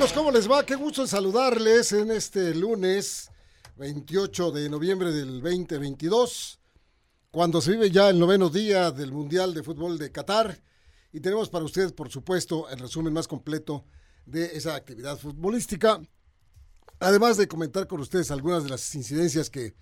¿Cómo 0.00 0.30
les 0.30 0.50
va? 0.50 0.64
Qué 0.64 0.76
gusto 0.76 1.06
saludarles 1.06 1.92
en 1.92 2.10
este 2.10 2.54
lunes 2.54 3.30
28 3.76 4.50
de 4.50 4.70
noviembre 4.70 5.12
del 5.12 5.42
2022, 5.42 6.58
cuando 7.30 7.60
se 7.60 7.72
vive 7.72 7.90
ya 7.90 8.08
el 8.08 8.18
noveno 8.18 8.48
día 8.48 8.90
del 8.92 9.12
Mundial 9.12 9.52
de 9.52 9.62
Fútbol 9.62 9.98
de 9.98 10.10
Qatar. 10.10 10.58
Y 11.12 11.20
tenemos 11.20 11.50
para 11.50 11.66
ustedes, 11.66 11.92
por 11.92 12.08
supuesto, 12.08 12.66
el 12.70 12.78
resumen 12.78 13.12
más 13.12 13.28
completo 13.28 13.84
de 14.24 14.46
esa 14.56 14.74
actividad 14.74 15.18
futbolística. 15.18 16.00
Además 16.98 17.36
de 17.36 17.46
comentar 17.46 17.86
con 17.86 18.00
ustedes 18.00 18.30
algunas 18.30 18.64
de 18.64 18.70
las 18.70 18.94
incidencias 18.94 19.50
que 19.50 19.74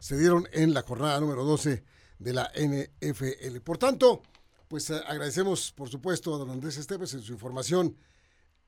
se 0.00 0.18
dieron 0.18 0.48
en 0.52 0.74
la 0.74 0.82
jornada 0.82 1.20
número 1.20 1.44
12 1.44 1.84
de 2.18 2.32
la 2.32 2.50
NFL. 2.56 3.60
Por 3.60 3.78
tanto, 3.78 4.20
pues 4.66 4.90
eh, 4.90 5.00
agradecemos, 5.06 5.70
por 5.72 5.88
supuesto, 5.88 6.34
a 6.34 6.38
don 6.38 6.50
Andrés 6.50 6.76
Esteves 6.76 7.14
en 7.14 7.22
su 7.22 7.32
información 7.32 7.96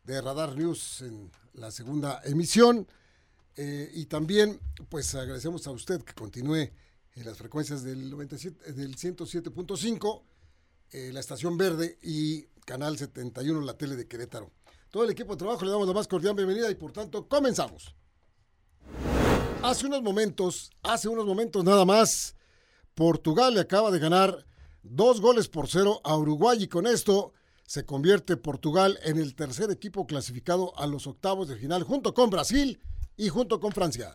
de 0.05 0.20
Radar 0.20 0.56
News 0.56 1.03
en 1.03 1.31
la 1.55 1.70
segunda 1.70 2.20
emisión. 2.25 2.86
Eh, 3.56 3.91
y 3.95 4.06
también, 4.06 4.61
pues 4.89 5.14
agradecemos 5.14 5.67
a 5.67 5.70
usted 5.70 6.03
que 6.03 6.14
continúe 6.14 6.70
en 7.14 7.25
las 7.27 7.36
frecuencias 7.36 7.83
del, 7.83 8.11
97, 8.11 8.73
del 8.73 8.97
107.5, 8.97 10.23
eh, 10.91 11.11
la 11.12 11.20
estación 11.20 11.58
verde 11.58 11.98
y 12.03 12.45
Canal 12.64 12.97
71, 12.97 13.61
la 13.61 13.77
tele 13.77 13.97
de 13.97 14.06
Querétaro. 14.06 14.50
Todo 14.91 15.05
el 15.05 15.11
equipo 15.11 15.33
de 15.33 15.39
trabajo 15.39 15.64
le 15.64 15.70
damos 15.70 15.86
la 15.86 15.95
más 15.95 16.08
cordial 16.08 16.34
bienvenida 16.34 16.70
y 16.70 16.75
por 16.75 16.92
tanto 16.92 17.28
comenzamos. 17.28 17.95
Hace 19.62 19.86
unos 19.86 20.03
momentos, 20.03 20.70
hace 20.83 21.08
unos 21.08 21.27
momentos 21.27 21.62
nada 21.64 21.84
más, 21.84 22.34
Portugal 22.95 23.55
le 23.55 23.61
acaba 23.61 23.91
de 23.91 23.98
ganar 23.98 24.47
dos 24.83 25.20
goles 25.20 25.48
por 25.48 25.69
cero 25.69 26.00
a 26.05 26.17
Uruguay 26.17 26.62
y 26.62 26.69
con 26.69 26.86
esto 26.86 27.33
se 27.73 27.87
convierte 27.87 28.37
Portugal 28.37 28.98
en 29.03 29.17
el 29.17 29.34
tercer 29.34 29.70
equipo 29.70 30.06
clasificado 30.06 30.78
a 30.78 30.87
los 30.87 31.06
octavos 31.06 31.48
de 31.48 31.56
final 31.56 31.84
junto 31.84 32.12
con 32.12 32.29
Brasil 32.29 32.83
y 33.17 33.31
junto 33.31 33.61
con 33.61 33.73
Francia. 33.73 34.14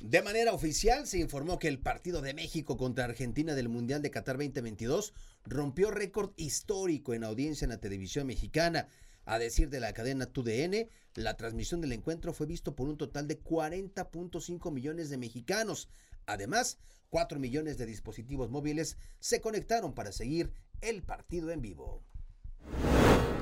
De 0.00 0.20
manera 0.20 0.52
oficial 0.52 1.06
se 1.06 1.20
informó 1.20 1.60
que 1.60 1.68
el 1.68 1.78
partido 1.78 2.22
de 2.22 2.34
México 2.34 2.76
contra 2.76 3.04
Argentina 3.04 3.54
del 3.54 3.68
Mundial 3.68 4.02
de 4.02 4.10
Qatar 4.10 4.36
2022 4.36 5.14
rompió 5.44 5.92
récord 5.92 6.32
histórico 6.34 7.14
en 7.14 7.22
audiencia 7.22 7.66
en 7.66 7.70
la 7.70 7.78
televisión 7.78 8.26
mexicana. 8.26 8.88
A 9.26 9.38
decir 9.38 9.70
de 9.70 9.78
la 9.78 9.92
cadena 9.92 10.26
TUDN, 10.26 10.88
la 11.14 11.36
transmisión 11.36 11.82
del 11.82 11.92
encuentro 11.92 12.32
fue 12.32 12.48
visto 12.48 12.74
por 12.74 12.88
un 12.88 12.96
total 12.96 13.28
de 13.28 13.40
40.5 13.40 14.72
millones 14.72 15.08
de 15.08 15.18
mexicanos. 15.18 15.88
Además, 16.26 16.78
4 17.14 17.38
millones 17.38 17.78
de 17.78 17.86
dispositivos 17.86 18.50
móviles 18.50 18.96
se 19.20 19.40
conectaron 19.40 19.94
para 19.94 20.10
seguir 20.10 20.52
el 20.84 21.02
partido 21.02 21.50
en 21.50 21.62
vivo. 21.62 22.02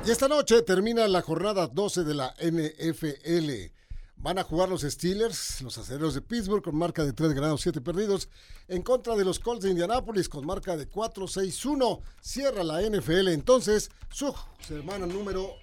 Y 0.07 0.11
esta 0.11 0.29
noche 0.29 0.63
termina 0.63 1.07
la 1.09 1.23
jornada 1.23 1.67
12 1.67 2.05
de 2.05 2.15
la 2.15 2.35
NFL. 2.41 3.73
Van 4.17 4.39
a 4.39 4.45
jugar 4.45 4.69
los 4.69 4.83
Steelers, 4.83 5.61
los 5.63 5.77
aceleros 5.79 6.15
de 6.15 6.23
Pittsburgh 6.23 6.63
con 6.63 6.77
marca 6.77 7.05
de 7.05 7.13
3 7.13 7.33
ganados, 7.33 7.61
7 7.61 7.81
perdidos, 7.81 8.29
en 8.69 8.83
contra 8.83 9.17
de 9.17 9.25
los 9.25 9.41
Colts 9.41 9.65
de 9.65 9.71
Indianápolis 9.71 10.29
con 10.29 10.47
marca 10.47 10.77
de 10.77 10.89
4-6-1. 10.89 12.01
Cierra 12.21 12.63
la 12.63 12.81
NFL 12.83 13.29
entonces 13.29 13.91
su 14.11 14.33
semana 14.61 15.07
número 15.07 15.55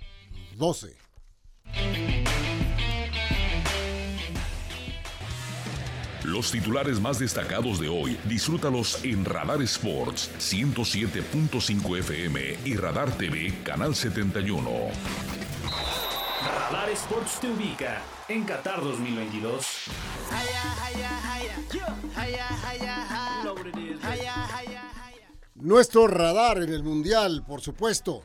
12. 0.58 2.19
Los 6.30 6.52
titulares 6.52 7.02
más 7.02 7.18
destacados 7.18 7.80
de 7.80 7.90
hoy, 7.90 8.16
disfrútalos 8.26 9.04
en 9.04 9.26
Radar 9.26 9.64
Sports 9.64 10.30
107.5 10.38 11.98
FM 11.98 12.60
y 12.66 12.76
Radar 12.76 13.10
TV 13.18 13.52
Canal 13.64 13.96
71. 13.96 14.70
Radar 16.70 16.90
Sports 16.92 17.40
te 17.40 17.50
ubica 17.50 18.04
en 18.28 18.44
Qatar 18.44 18.80
2022. 18.84 19.66
Nuestro 25.56 26.08
radar 26.08 26.62
en 26.62 26.72
el 26.72 26.84
Mundial, 26.84 27.44
por 27.48 27.62
supuesto. 27.62 28.22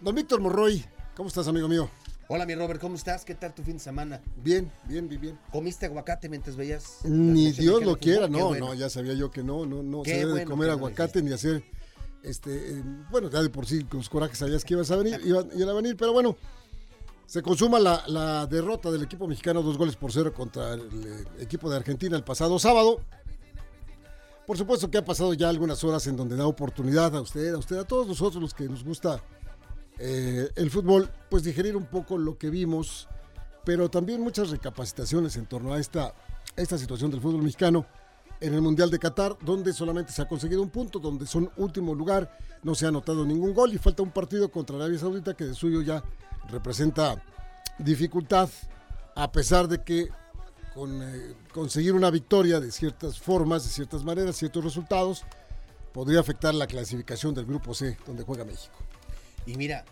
Don 0.00 0.14
Víctor 0.14 0.42
Morroy, 0.42 0.84
¿cómo 1.16 1.28
estás, 1.28 1.48
amigo 1.48 1.66
mío? 1.66 1.88
Hola, 2.30 2.44
mi 2.44 2.54
Robert, 2.54 2.78
¿cómo 2.78 2.94
estás? 2.94 3.24
¿Qué 3.24 3.34
tal 3.34 3.54
tu 3.54 3.62
fin 3.62 3.74
de 3.74 3.78
semana? 3.78 4.20
Bien, 4.36 4.70
bien, 4.84 5.08
bien, 5.08 5.18
bien. 5.18 5.38
¿Comiste 5.50 5.86
aguacate 5.86 6.28
mientras 6.28 6.56
veías? 6.56 6.98
Ni 7.04 7.52
Dios 7.52 7.82
lo 7.82 7.96
quiera, 7.96 8.28
no, 8.28 8.48
bueno. 8.48 8.66
no, 8.66 8.74
ya 8.74 8.90
sabía 8.90 9.14
yo 9.14 9.30
que 9.30 9.42
no, 9.42 9.64
no, 9.64 9.82
no 9.82 10.02
Qué 10.02 10.10
se 10.10 10.18
debe 10.18 10.40
de 10.40 10.44
comer 10.44 10.68
aguacate 10.68 11.22
ni 11.22 11.32
hacer, 11.32 11.64
este, 12.22 12.72
eh, 12.72 12.82
bueno, 13.10 13.30
ya 13.30 13.40
de 13.40 13.48
por 13.48 13.64
sí 13.64 13.82
con 13.84 14.00
los 14.00 14.10
corajes 14.10 14.36
sabías 14.36 14.62
que 14.62 14.74
ibas 14.74 14.90
a 14.90 14.96
venir, 14.96 15.18
iba, 15.24 15.42
iban 15.54 15.68
a 15.70 15.72
venir, 15.72 15.96
pero 15.96 16.12
bueno, 16.12 16.36
se 17.24 17.40
consuma 17.40 17.78
la, 17.78 18.04
la 18.08 18.46
derrota 18.46 18.90
del 18.90 19.04
equipo 19.04 19.26
mexicano, 19.26 19.62
dos 19.62 19.78
goles 19.78 19.96
por 19.96 20.12
cero 20.12 20.34
contra 20.34 20.74
el, 20.74 20.82
eh, 20.82 21.24
equipo 21.40 21.70
de 21.70 21.76
Argentina 21.76 22.14
el 22.14 22.24
pasado 22.24 22.58
sábado. 22.58 23.00
Por 24.46 24.58
supuesto 24.58 24.90
que 24.90 24.98
ha 24.98 25.04
pasado 25.04 25.32
ya 25.32 25.48
algunas 25.48 25.82
horas 25.82 26.06
en 26.06 26.16
donde 26.16 26.36
da 26.36 26.46
oportunidad 26.46 27.16
a 27.16 27.22
usted, 27.22 27.54
a 27.54 27.58
usted, 27.58 27.78
a 27.78 27.84
todos 27.84 28.06
nosotros 28.06 28.42
los 28.42 28.52
que 28.52 28.68
nos 28.68 28.84
gusta 28.84 29.22
eh, 29.98 30.50
el 30.54 30.70
fútbol, 30.70 31.10
pues 31.28 31.42
digerir 31.42 31.76
un 31.76 31.86
poco 31.86 32.18
lo 32.18 32.38
que 32.38 32.50
vimos, 32.50 33.08
pero 33.64 33.90
también 33.90 34.20
muchas 34.20 34.50
recapacitaciones 34.50 35.36
en 35.36 35.46
torno 35.46 35.72
a 35.72 35.78
esta, 35.78 36.14
esta 36.56 36.78
situación 36.78 37.10
del 37.10 37.20
fútbol 37.20 37.42
mexicano 37.42 37.86
en 38.40 38.54
el 38.54 38.62
Mundial 38.62 38.90
de 38.90 38.98
Qatar, 38.98 39.36
donde 39.42 39.72
solamente 39.72 40.12
se 40.12 40.22
ha 40.22 40.28
conseguido 40.28 40.62
un 40.62 40.70
punto, 40.70 40.98
donde 40.98 41.26
son 41.26 41.50
último 41.56 41.94
lugar, 41.94 42.38
no 42.62 42.74
se 42.74 42.86
ha 42.86 42.88
anotado 42.88 43.24
ningún 43.24 43.52
gol 43.52 43.72
y 43.74 43.78
falta 43.78 44.02
un 44.02 44.10
partido 44.10 44.50
contra 44.50 44.76
Arabia 44.76 44.98
Saudita 44.98 45.34
que 45.34 45.44
de 45.44 45.54
suyo 45.54 45.82
ya 45.82 46.02
representa 46.48 47.22
dificultad, 47.78 48.48
a 49.16 49.32
pesar 49.32 49.66
de 49.66 49.82
que 49.82 50.08
con 50.74 51.02
eh, 51.02 51.34
conseguir 51.52 51.94
una 51.94 52.10
victoria 52.10 52.60
de 52.60 52.70
ciertas 52.70 53.18
formas, 53.18 53.64
de 53.64 53.70
ciertas 53.70 54.04
maneras, 54.04 54.36
ciertos 54.36 54.62
resultados, 54.62 55.24
podría 55.92 56.20
afectar 56.20 56.54
la 56.54 56.68
clasificación 56.68 57.34
del 57.34 57.46
Grupo 57.46 57.74
C, 57.74 57.98
donde 58.06 58.22
juega 58.22 58.44
México. 58.44 58.87
Y 59.48 59.56
mira, 59.56 59.86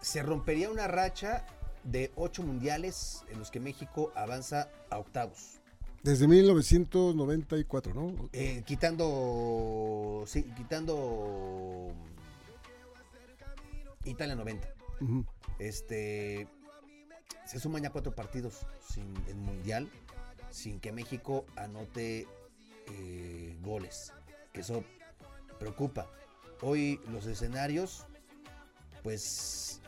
se 0.00 0.22
rompería 0.22 0.70
una 0.70 0.86
racha 0.86 1.44
de 1.82 2.12
ocho 2.14 2.44
mundiales 2.44 3.24
en 3.28 3.40
los 3.40 3.50
que 3.50 3.58
México 3.58 4.12
avanza 4.14 4.68
a 4.88 4.98
octavos. 4.98 5.58
Desde 6.04 6.28
1994, 6.28 7.92
¿no? 7.92 8.30
Eh, 8.32 8.62
quitando. 8.64 10.22
Sí, 10.28 10.44
quitando. 10.56 11.92
Italia 14.04 14.36
90. 14.36 14.68
Ujú. 15.00 15.26
Este. 15.58 16.46
Se 17.46 17.58
suman 17.58 17.82
ya 17.82 17.90
cuatro 17.90 18.14
partidos 18.14 18.64
sin 18.78 19.12
el 19.26 19.34
mundial 19.34 19.90
sin 20.50 20.78
que 20.78 20.92
México 20.92 21.46
anote 21.56 22.28
eh, 22.86 23.56
goles. 23.60 24.12
Que 24.52 24.60
eso 24.60 24.84
preocupa. 25.58 26.06
Hoy 26.60 27.00
los 27.10 27.26
escenarios, 27.26 28.06
pues, 29.02 29.80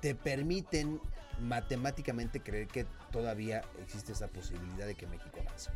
te 0.00 0.14
permiten 0.14 1.00
matemáticamente 1.40 2.40
creer 2.40 2.66
que 2.68 2.86
todavía 3.10 3.62
existe 3.82 4.12
esa 4.12 4.28
posibilidad 4.28 4.86
de 4.86 4.94
que 4.94 5.06
México 5.06 5.38
avance. 5.40 5.70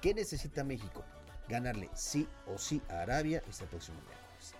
¿Qué 0.00 0.14
necesita 0.14 0.64
México? 0.64 1.04
Ganarle 1.48 1.88
sí 1.94 2.28
o 2.46 2.58
sí 2.58 2.82
a 2.88 3.00
Arabia 3.00 3.42
este 3.48 3.66
próximo 3.66 3.98
miércoles. 3.98 4.54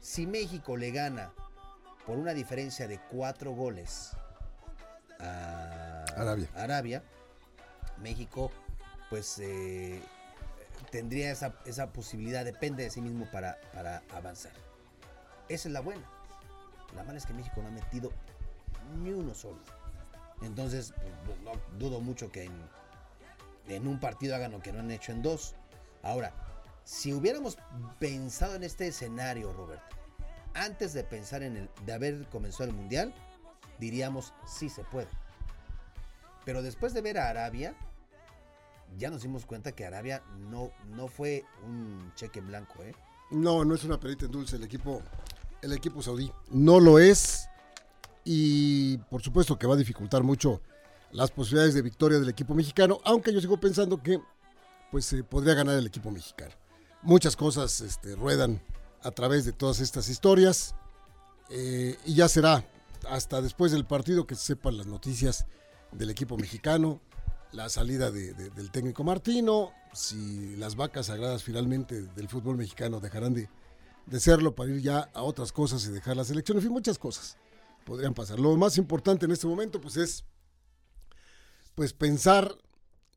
Si 0.00 0.26
México 0.26 0.76
le 0.76 0.90
gana 0.90 1.32
por 2.06 2.18
una 2.18 2.34
diferencia 2.34 2.88
de 2.88 2.98
cuatro 3.10 3.52
goles 3.52 4.12
a 5.18 6.04
Arabia. 6.16 6.48
Arabia, 6.54 7.02
México 7.98 8.50
pues 9.10 9.38
eh, 9.40 10.00
tendría 10.90 11.32
esa, 11.32 11.54
esa 11.66 11.92
posibilidad, 11.92 12.44
depende 12.44 12.84
de 12.84 12.90
sí 12.90 13.00
mismo 13.00 13.26
para, 13.30 13.58
para 13.74 14.02
avanzar. 14.14 14.52
Esa 15.50 15.68
es 15.68 15.72
la 15.74 15.80
buena. 15.80 16.08
La 16.94 17.02
mala 17.02 17.18
es 17.18 17.26
que 17.26 17.34
México 17.34 17.60
no 17.60 17.68
ha 17.68 17.72
metido 17.72 18.12
ni 19.02 19.10
uno 19.10 19.34
solo. 19.34 19.58
Entonces, 20.42 20.94
pues, 21.26 21.38
no, 21.40 21.52
dudo 21.76 22.00
mucho 22.00 22.30
que 22.30 22.48
en, 23.66 23.86
un 23.86 23.98
partido 23.98 24.36
hagan 24.36 24.52
lo 24.52 24.62
que 24.62 24.72
no 24.72 24.78
han 24.78 24.92
hecho 24.92 25.10
en 25.10 25.22
dos. 25.22 25.56
Ahora, 26.04 26.32
si 26.84 27.12
hubiéramos 27.12 27.58
pensado 27.98 28.54
en 28.54 28.62
este 28.62 28.86
escenario, 28.86 29.52
Roberto, 29.52 29.96
antes 30.54 30.92
de 30.92 31.02
pensar 31.02 31.42
en 31.42 31.56
el, 31.56 31.70
de 31.84 31.92
haber 31.92 32.28
comenzado 32.28 32.70
el 32.70 32.76
mundial, 32.76 33.12
diríamos 33.80 34.32
sí 34.46 34.68
se 34.68 34.84
puede. 34.84 35.08
Pero 36.44 36.62
después 36.62 36.94
de 36.94 37.02
ver 37.02 37.18
a 37.18 37.28
Arabia, 37.28 37.74
ya 38.96 39.10
nos 39.10 39.22
dimos 39.22 39.46
cuenta 39.46 39.72
que 39.72 39.84
Arabia 39.84 40.22
no, 40.48 40.70
no 40.86 41.08
fue 41.08 41.44
un 41.64 42.12
cheque 42.14 42.38
en 42.38 42.46
blanco, 42.46 42.84
¿eh? 42.84 42.94
No, 43.30 43.64
no 43.64 43.74
es 43.74 43.84
una 43.84 44.00
perita 44.00 44.24
en 44.24 44.32
dulce 44.32 44.56
el 44.56 44.64
equipo, 44.64 45.02
el 45.62 45.72
equipo 45.72 46.02
saudí. 46.02 46.30
No 46.50 46.80
lo 46.80 46.98
es. 46.98 47.46
Y 48.24 48.98
por 49.10 49.22
supuesto 49.22 49.58
que 49.58 49.66
va 49.66 49.74
a 49.74 49.78
dificultar 49.78 50.22
mucho 50.22 50.60
las 51.12 51.30
posibilidades 51.30 51.74
de 51.74 51.82
victoria 51.82 52.18
del 52.18 52.28
equipo 52.28 52.54
mexicano, 52.54 53.00
aunque 53.04 53.32
yo 53.32 53.40
sigo 53.40 53.58
pensando 53.58 54.02
que 54.02 54.20
pues 54.90 55.04
se 55.06 55.24
podría 55.24 55.54
ganar 55.54 55.76
el 55.76 55.86
equipo 55.86 56.10
mexicano. 56.10 56.52
Muchas 57.02 57.34
cosas 57.36 57.80
este, 57.80 58.14
ruedan 58.14 58.60
a 59.02 59.10
través 59.10 59.44
de 59.44 59.52
todas 59.52 59.80
estas 59.80 60.08
historias 60.08 60.74
Eh, 61.52 61.98
y 62.06 62.14
ya 62.14 62.28
será 62.28 62.64
hasta 63.08 63.42
después 63.42 63.72
del 63.72 63.84
partido 63.84 64.24
que 64.24 64.36
se 64.36 64.44
sepan 64.44 64.76
las 64.76 64.86
noticias 64.86 65.46
del 65.90 66.10
equipo 66.10 66.36
mexicano, 66.36 67.00
la 67.50 67.68
salida 67.68 68.12
de- 68.12 68.34
de- 68.34 68.50
del 68.50 68.70
técnico 68.70 69.02
Martino, 69.02 69.72
si 69.92 70.54
las 70.58 70.76
vacas 70.76 71.06
sagradas 71.06 71.42
finalmente 71.42 72.02
del 72.02 72.28
fútbol 72.28 72.56
mexicano 72.56 73.00
dejarán 73.00 73.34
de, 73.34 73.48
de 74.10 74.20
serlo 74.20 74.54
para 74.54 74.70
ir 74.70 74.82
ya 74.82 75.08
a 75.14 75.22
otras 75.22 75.52
cosas 75.52 75.86
y 75.86 75.90
dejar 75.90 76.16
la 76.16 76.24
selección, 76.24 76.58
en 76.58 76.64
fin, 76.64 76.72
muchas 76.72 76.98
cosas 76.98 77.36
podrían 77.84 78.12
pasar. 78.12 78.38
Lo 78.38 78.56
más 78.56 78.76
importante 78.76 79.24
en 79.24 79.32
este 79.32 79.46
momento 79.46 79.80
pues 79.80 79.96
es 79.96 80.24
pues 81.74 81.92
pensar 81.92 82.54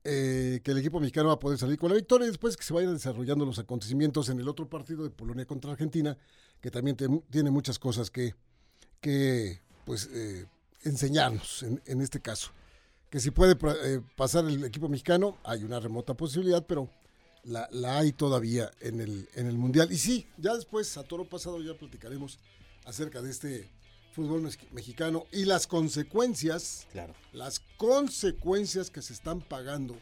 eh, 0.03 0.61
que 0.63 0.71
el 0.71 0.77
equipo 0.77 0.99
mexicano 0.99 1.29
va 1.29 1.33
a 1.33 1.39
poder 1.39 1.57
salir 1.57 1.77
con 1.77 1.89
la 1.89 1.95
victoria 1.95 2.25
y 2.25 2.29
después 2.29 2.55
que 2.55 2.63
se 2.63 2.73
vayan 2.73 2.93
desarrollando 2.93 3.45
los 3.45 3.57
acontecimientos 3.57 4.29
en 4.29 4.39
el 4.39 4.47
otro 4.47 4.69
partido 4.69 5.03
de 5.03 5.09
Polonia 5.09 5.45
contra 5.45 5.71
Argentina, 5.71 6.15
que 6.61 6.69
también 6.69 6.95
tiene 7.29 7.49
muchas 7.49 7.79
cosas 7.79 8.11
que, 8.11 8.35
que 9.01 9.61
pues, 9.85 10.09
eh, 10.13 10.45
enseñarnos 10.83 11.63
en, 11.63 12.01
este 12.01 12.19
caso. 12.19 12.51
Que 13.09 13.19
si 13.19 13.31
puede 13.31 13.57
eh, 13.85 14.01
pasar 14.15 14.45
el 14.45 14.63
equipo 14.63 14.89
mexicano, 14.89 15.37
hay 15.43 15.63
una 15.63 15.79
remota 15.79 16.13
posibilidad, 16.13 16.65
pero 16.65 16.89
la, 17.43 17.67
la 17.71 17.99
hay 17.99 18.11
todavía 18.13 18.71
en 18.79 18.99
el, 19.01 19.29
en 19.35 19.47
el 19.47 19.57
Mundial. 19.57 19.91
Y 19.91 19.97
sí, 19.97 20.27
ya 20.37 20.53
después, 20.55 20.97
a 20.97 21.03
toro 21.03 21.25
pasado, 21.25 21.61
ya 21.61 21.73
platicaremos 21.77 22.39
acerca 22.85 23.21
de 23.21 23.31
este 23.31 23.69
fútbol 24.13 24.41
mex- 24.43 24.71
mexicano 24.71 25.25
y 25.31 25.45
las 25.45 25.65
consecuencias 25.67 26.87
Claro. 26.91 27.13
las 27.31 27.59
consecuencias 27.77 28.89
que 28.89 29.01
se 29.01 29.13
están 29.13 29.41
pagando 29.41 29.97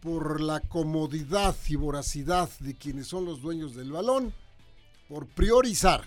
por 0.00 0.40
la 0.40 0.60
comodidad 0.60 1.56
y 1.68 1.74
voracidad 1.74 2.48
de 2.60 2.74
quienes 2.76 3.08
son 3.08 3.24
los 3.24 3.40
dueños 3.42 3.74
del 3.74 3.90
balón, 3.90 4.32
por 5.08 5.26
priorizar 5.26 6.04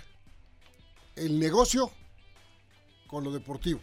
el 1.15 1.37
negocio 1.39 1.91
con 3.07 3.23
lo 3.25 3.31
deportivo. 3.31 3.81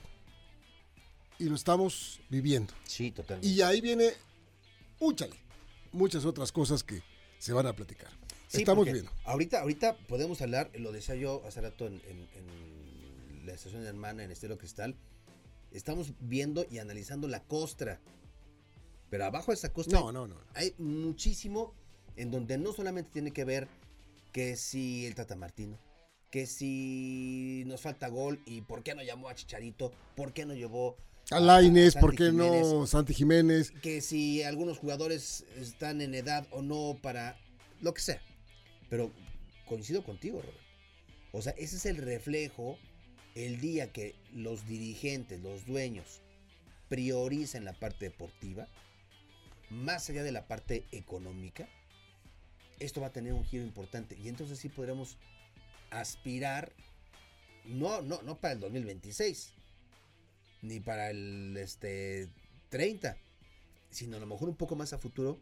Y 1.38 1.44
lo 1.44 1.54
estamos 1.54 2.20
viviendo. 2.30 2.72
Sí, 2.84 3.10
totalmente. 3.10 3.46
Y 3.46 3.60
ahí 3.60 3.80
viene, 3.82 4.12
úchale, 5.00 5.34
muchas 5.96 6.24
otras 6.24 6.52
cosas 6.52 6.82
que 6.84 7.02
se 7.38 7.52
van 7.52 7.66
a 7.66 7.74
platicar. 7.74 8.08
Sí, 8.48 8.58
estamos 8.58 8.84
viendo. 8.84 9.10
Ahorita, 9.24 9.60
ahorita 9.60 9.96
podemos 10.06 10.40
hablar, 10.42 10.70
lo 10.78 10.92
decía 10.92 11.14
yo 11.16 11.42
hace 11.46 11.60
rato 11.60 11.86
en, 11.86 11.94
en- 12.06 12.28
en 12.34 13.46
la 13.46 13.52
estación 13.54 13.84
hermana 13.84 14.22
en 14.24 14.30
Estero 14.30 14.56
Cristal. 14.58 14.94
Estamos 15.72 16.12
viendo 16.20 16.64
y 16.70 16.78
analizando 16.78 17.28
la 17.28 17.40
costra. 17.42 18.00
Pero 19.10 19.24
abajo 19.24 19.50
de 19.52 19.54
esa 19.56 19.72
costra 19.72 20.00
No, 20.00 20.12
no, 20.12 20.26
no. 20.26 20.36
hay 20.54 20.74
muchísimo 20.78 21.74
en 22.16 22.30
donde 22.30 22.58
no 22.58 22.72
solamente 22.72 23.10
tiene 23.12 23.30
que 23.32 23.44
ver 23.44 23.68
que 24.32 24.56
si 24.56 25.06
el 25.06 25.14
Tata 25.14 25.36
Martino, 25.36 25.78
que 26.30 26.46
si 26.46 27.62
nos 27.66 27.80
falta 27.82 28.08
gol 28.08 28.40
y 28.46 28.62
por 28.62 28.82
qué 28.82 28.94
no 28.94 29.02
llamó 29.02 29.28
a 29.28 29.34
Chicharito, 29.34 29.92
por 30.16 30.32
qué 30.32 30.44
no 30.44 30.54
llevó 30.54 30.96
A 31.30 31.40
Lainez, 31.40 31.94
Santi 31.94 32.06
¿por 32.06 32.14
qué 32.14 32.26
Jiménez, 32.26 32.62
no 32.62 32.86
Santi 32.86 33.14
Jiménez? 33.14 33.72
que 33.82 34.00
si 34.00 34.44
algunos 34.44 34.78
jugadores 34.78 35.44
están 35.56 36.00
en 36.00 36.14
edad 36.14 36.46
o 36.50 36.62
no 36.62 36.98
para 37.02 37.36
lo 37.80 37.92
que 37.94 38.00
sea. 38.00 38.22
Pero 38.88 39.10
coincido 39.66 40.04
contigo, 40.04 40.40
Robert. 40.40 40.58
O 41.32 41.42
sea, 41.42 41.52
ese 41.58 41.76
es 41.76 41.86
el 41.86 41.96
reflejo 41.96 42.78
el 43.34 43.60
día 43.60 43.92
que 43.92 44.14
los 44.32 44.66
dirigentes, 44.66 45.40
los 45.40 45.66
dueños, 45.66 46.22
prioricen 46.88 47.64
la 47.64 47.72
parte 47.72 48.06
deportiva, 48.06 48.68
más 49.68 50.08
allá 50.08 50.22
de 50.22 50.32
la 50.32 50.46
parte 50.46 50.84
económica, 50.92 51.68
esto 52.78 53.00
va 53.00 53.08
a 53.08 53.12
tener 53.12 53.32
un 53.32 53.44
giro 53.44 53.64
importante. 53.64 54.16
Y 54.16 54.28
entonces 54.28 54.58
sí 54.58 54.68
podremos 54.68 55.18
aspirar, 55.90 56.72
no, 57.64 58.00
no, 58.02 58.22
no 58.22 58.38
para 58.38 58.54
el 58.54 58.60
2026, 58.60 59.52
ni 60.62 60.80
para 60.80 61.10
el 61.10 61.56
este, 61.56 62.28
30, 62.68 63.16
sino 63.90 64.16
a 64.16 64.20
lo 64.20 64.26
mejor 64.26 64.48
un 64.48 64.56
poco 64.56 64.76
más 64.76 64.92
a 64.92 64.98
futuro, 64.98 65.38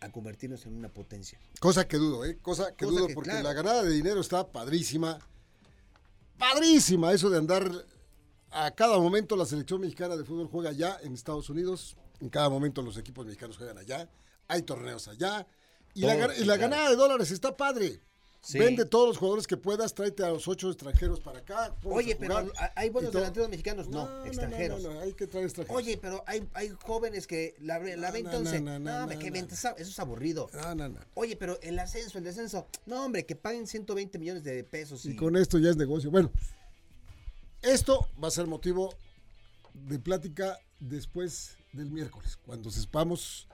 a 0.00 0.10
convertirnos 0.10 0.66
en 0.66 0.76
una 0.76 0.88
potencia. 0.88 1.38
Cosa 1.60 1.88
que 1.88 1.96
dudo, 1.96 2.24
¿eh? 2.24 2.38
Cosa 2.40 2.74
que 2.74 2.84
Cosa 2.84 2.98
dudo, 2.98 3.06
que, 3.08 3.14
porque 3.14 3.30
claro. 3.30 3.44
la 3.44 3.52
ganada 3.52 3.82
de 3.82 3.90
dinero 3.90 4.20
está 4.20 4.50
padrísima. 4.50 5.18
Padrísima 6.38 7.12
eso 7.12 7.30
de 7.30 7.38
andar 7.38 7.70
a 8.50 8.70
cada 8.70 8.98
momento 8.98 9.36
la 9.36 9.46
selección 9.46 9.80
mexicana 9.80 10.16
de 10.16 10.24
fútbol 10.24 10.48
juega 10.48 10.70
allá 10.70 10.98
en 11.02 11.14
Estados 11.14 11.50
Unidos. 11.50 11.96
En 12.20 12.28
cada 12.28 12.48
momento 12.48 12.82
los 12.82 12.96
equipos 12.96 13.26
mexicanos 13.26 13.56
juegan 13.56 13.78
allá. 13.78 14.08
Hay 14.48 14.62
torneos 14.62 15.08
allá. 15.08 15.46
Y, 15.94 16.02
la, 16.02 16.14
Todo, 16.14 16.34
y 16.36 16.44
la 16.44 16.56
ganada 16.56 16.90
de 16.90 16.96
dólares 16.96 17.30
está 17.30 17.56
padre. 17.56 18.00
Sí. 18.46 18.60
Vende 18.60 18.84
todos 18.84 19.08
los 19.08 19.16
jugadores 19.18 19.44
que 19.48 19.56
puedas, 19.56 19.92
tráete 19.92 20.22
a 20.22 20.28
los 20.28 20.46
ocho 20.46 20.68
extranjeros 20.70 21.18
para 21.18 21.40
acá. 21.40 21.74
Oye, 21.82 22.14
pero 22.14 22.36
¿hay- 22.38 22.48
¿hay 22.76 22.90
buenos 22.90 23.12
delanteros 23.12 23.48
mexicanos? 23.48 23.88
No, 23.88 24.24
extranjeros. 24.24 24.84
No, 24.84 24.94
no, 24.94 25.00
hay 25.00 25.14
que 25.14 25.26
traer 25.26 25.46
extranjeros. 25.46 25.76
Oye, 25.82 25.98
pero 25.98 26.22
hay, 26.28 26.46
hay 26.54 26.68
jóvenes 26.84 27.26
que 27.26 27.56
la, 27.60 27.80
la 27.80 27.96
No, 28.06 28.12
venta 28.12 28.30
no, 28.32 28.38
11. 28.38 28.60
no, 28.60 28.78
No, 28.78 28.90
no, 28.98 29.02
hombre, 29.02 29.18
que 29.18 29.32
venta, 29.32 29.54
eso 29.56 29.74
es 29.76 29.98
aburrido. 29.98 30.48
No, 30.52 30.74
no, 30.76 30.88
no. 30.90 31.00
Oye, 31.14 31.34
pero 31.34 31.58
el 31.60 31.76
ascenso, 31.80 32.18
el 32.18 32.24
descenso. 32.24 32.68
No, 32.86 33.04
hombre, 33.04 33.26
que 33.26 33.34
paguen 33.34 33.66
120 33.66 34.16
millones 34.20 34.44
de 34.44 34.62
pesos. 34.62 35.04
Y, 35.06 35.10
Y 35.10 35.16
con 35.16 35.34
esto 35.36 35.58
ya 35.58 35.70
es 35.70 35.76
negocio. 35.76 36.12
Bueno, 36.12 36.30
esto 37.62 38.08
va 38.22 38.28
a 38.28 38.30
ser 38.30 38.46
motivo 38.46 38.94
de 39.74 39.98
plática 39.98 40.58
después 40.78 41.56
del 41.72 41.90
miércoles, 41.90 42.38
cuando 42.46 42.70
sepamos 42.70 43.48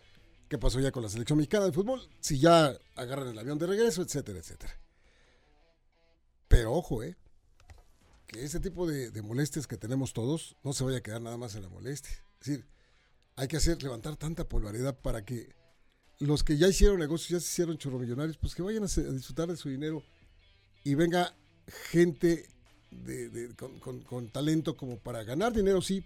qué 0.48 0.58
pasó 0.58 0.78
ya 0.80 0.92
con 0.92 1.02
la 1.02 1.08
selección 1.08 1.38
mexicana 1.38 1.64
de 1.64 1.72
fútbol, 1.72 2.06
si 2.20 2.38
ya 2.38 2.76
agarran 2.94 3.28
el 3.28 3.38
avión 3.38 3.58
de 3.58 3.66
regreso, 3.66 4.02
etcétera, 4.02 4.38
etcétera. 4.38 4.78
Pero 6.52 6.74
ojo, 6.74 7.02
¿eh? 7.02 7.16
Que 8.26 8.44
ese 8.44 8.60
tipo 8.60 8.86
de, 8.86 9.22
molestias 9.22 9.66
que 9.66 9.78
tenemos 9.78 10.12
todos 10.12 10.54
no 10.62 10.74
se 10.74 10.84
vaya 10.84 10.98
a 10.98 11.00
quedar 11.00 11.22
nada 11.22 11.38
más 11.38 11.54
en 11.54 11.62
la 11.62 11.70
molestia. 11.70 12.12
Es 12.40 12.46
decir, 12.46 12.66
hay 13.36 13.48
que 13.48 13.56
hacer 13.56 13.82
levantar 13.82 14.16
tanta 14.16 14.46
polvaridad 14.46 14.94
para 14.94 15.24
que 15.24 15.54
los 16.18 16.44
que 16.44 16.58
ya 16.58 16.68
hicieron 16.68 16.98
negocios, 16.98 17.30
ya 17.30 17.40
se 17.40 17.50
hicieron 17.50 17.78
chorromillonarios, 17.78 18.36
pues 18.36 18.54
que 18.54 18.60
vayan 18.60 18.84
a, 18.84 18.86
disfrutar 18.86 19.48
de 19.48 19.56
su 19.56 19.70
dinero 19.70 20.02
y 20.84 20.94
venga 20.94 21.34
gente 21.90 22.46
con- 23.80 24.02
con 24.02 24.28
talento 24.28 24.76
como 24.76 24.98
para 24.98 25.24
ganar 25.24 25.54
dinero, 25.54 25.80
sí, 25.80 26.04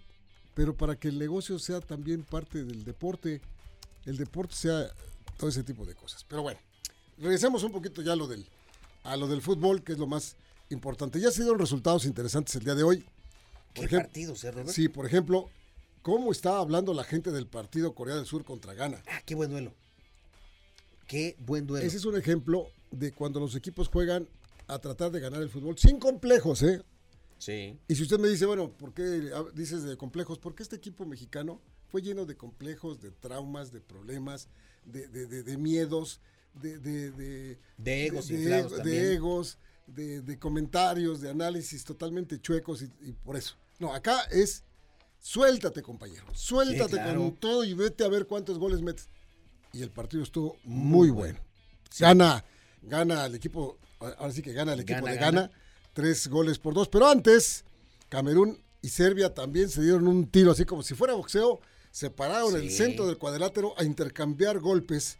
pero 0.53 0.77
para 0.77 0.95
que 0.95 1.09
el 1.09 1.19
negocio 1.19 1.59
sea 1.59 1.81
también 1.81 2.23
parte 2.23 2.63
del 2.63 2.85
deporte, 2.85 3.41
el 4.05 4.15
deporte 4.15 4.55
sea 4.55 4.89
todo 5.37 5.49
ese 5.49 5.63
tipo 5.65 5.85
de 5.85 5.93
cosas. 5.93 6.23
Pero 6.23 6.41
bueno, 6.41 6.59
regresemos 7.17 7.63
un 7.63 7.73
poquito 7.73 8.01
ya 8.01 8.13
a 8.13 8.15
lo 8.15 8.27
del, 8.27 8.47
a 9.07 9.17
lo 9.17 9.27
del 9.27 9.41
fútbol, 9.41 9.83
que 9.83 9.93
es 9.93 9.97
lo 9.99 10.07
más 10.07 10.35
importante. 10.69 11.19
Ya 11.19 11.31
se 11.31 11.41
dieron 11.43 11.59
resultados 11.59 12.05
interesantes 12.05 12.55
el 12.55 12.63
día 12.63 12.75
de 12.75 12.83
hoy. 12.83 13.05
¿Qué 13.73 13.81
Por 13.83 13.89
ejem- 13.89 14.01
partidos, 14.03 14.43
eh, 14.43 14.51
Robert? 14.51 14.69
Sí, 14.69 14.89
por 14.89 15.05
ejemplo, 15.05 15.49
¿cómo 16.01 16.31
está 16.31 16.57
hablando 16.57 16.93
la 16.93 17.03
gente 17.03 17.31
del 17.31 17.47
partido 17.47 17.93
Corea 17.95 18.15
del 18.15 18.25
Sur 18.25 18.43
contra 18.43 18.73
Ghana? 18.73 19.01
Ah, 19.07 19.21
qué 19.25 19.35
buen 19.35 19.49
duelo. 19.49 19.73
Qué 21.07 21.35
buen 21.39 21.65
duelo. 21.67 21.85
Ese 21.85 21.97
es 21.97 22.05
un 22.05 22.17
ejemplo 22.17 22.67
de 22.91 23.13
cuando 23.13 23.39
los 23.39 23.55
equipos 23.55 23.87
juegan 23.87 24.27
a 24.67 24.79
tratar 24.79 25.11
de 25.11 25.19
ganar 25.21 25.41
el 25.41 25.49
fútbol 25.49 25.77
sin 25.77 25.99
complejos, 25.99 26.61
¿eh? 26.63 26.81
Sí. 27.37 27.77
Y 27.87 27.95
si 27.95 28.03
usted 28.03 28.19
me 28.19 28.27
dice, 28.27 28.45
bueno, 28.45 28.69
¿por 28.71 28.93
qué 28.93 29.31
dices 29.53 29.83
de 29.83 29.95
complejos? 29.95 30.37
Porque 30.39 30.63
este 30.63 30.75
equipo 30.75 31.05
mexicano 31.05 31.61
fue 31.89 32.01
lleno 32.01 32.25
de 32.25 32.35
complejos, 32.35 32.99
de 32.99 33.11
traumas, 33.11 33.71
de 33.71 33.79
problemas, 33.79 34.49
de, 34.85 35.07
de- 35.07 35.27
de- 35.27 35.43
de 35.43 35.57
miedos, 35.57 36.19
de, 36.59 36.79
de, 36.79 37.11
de- 37.11 37.59
De 37.77 38.05
egos 38.07 38.27
de, 38.27 38.35
inflados 38.35 38.83
de 38.83 39.13
egos, 39.13 39.57
de, 39.87 40.37
comentarios, 40.39 41.21
de 41.21 41.29
análisis 41.29 41.83
totalmente 41.83 42.39
chuecos 42.41 42.81
y, 42.81 42.91
y 43.01 43.13
por 43.13 43.35
eso. 43.37 43.55
No, 43.79 43.93
acá 43.93 44.21
es 44.31 44.63
suéltate, 45.19 45.81
compañero, 45.81 46.25
suéltate 46.33 46.93
claro. 46.93 47.19
con 47.19 47.35
todo 47.35 47.63
y 47.63 47.73
vete 47.73 48.03
a 48.03 48.07
ver 48.07 48.27
cuántos 48.27 48.57
goles 48.59 48.81
metes. 48.81 49.09
Y 49.73 49.81
el 49.81 49.91
partido 49.91 50.23
estuvo 50.23 50.57
muy 50.63 51.09
bueno. 51.09 51.39
Gana, 51.99 52.43
gana 52.81 53.25
el 53.25 53.35
equipo, 53.35 53.77
ahora 53.99 54.31
sí 54.31 54.41
que 54.41 54.53
gana 54.53 54.73
el 54.73 54.79
equipo 54.79 55.01
Gana, 55.05 55.11
de. 55.11 55.17
Gana, 55.19 55.51
tres 55.93 56.27
goles 56.27 56.57
por 56.59 56.73
dos. 56.73 56.87
Pero 56.89 57.07
antes, 57.07 57.63
Camerún 58.09 58.61
y 58.81 58.89
Serbia 58.89 59.33
también 59.33 59.69
se 59.69 59.81
dieron 59.81 60.07
un 60.07 60.27
tiro 60.29 60.51
así 60.51 60.65
como 60.65 60.83
si 60.83 60.95
fuera 60.95 61.13
boxeo. 61.13 61.59
Se 61.91 62.09
pararon 62.09 62.55
en 62.55 62.61
el 62.63 62.69
Sí. 62.69 62.77
centro 62.77 63.07
del 63.07 63.17
cuadrilátero 63.17 63.73
a 63.77 63.83
intercambiar 63.83 64.59
golpes 64.59 65.17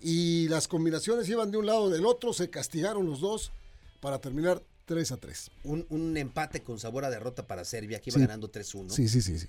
y 0.00 0.48
las 0.48 0.68
combinaciones 0.68 1.28
iban 1.28 1.50
de 1.50 1.58
un 1.58 1.66
lado 1.66 1.90
del 1.90 2.06
otro, 2.06 2.32
se 2.32 2.50
castigaron 2.50 3.06
los 3.06 3.20
dos 3.20 3.52
para 4.00 4.20
terminar 4.20 4.62
3 4.86 5.12
a 5.12 5.16
3. 5.16 5.50
Un, 5.64 5.86
un 5.90 6.16
empate 6.16 6.62
con 6.62 6.78
sabor 6.78 7.04
a 7.04 7.10
derrota 7.10 7.46
para 7.46 7.64
Serbia, 7.64 8.00
que 8.00 8.10
iba 8.10 8.14
Sí. 8.16 8.20
ganando 8.22 8.48
3-1. 8.50 8.90
Sí, 8.94 9.08
sí, 9.08 9.20
sí, 9.22 9.38
sí. 9.38 9.48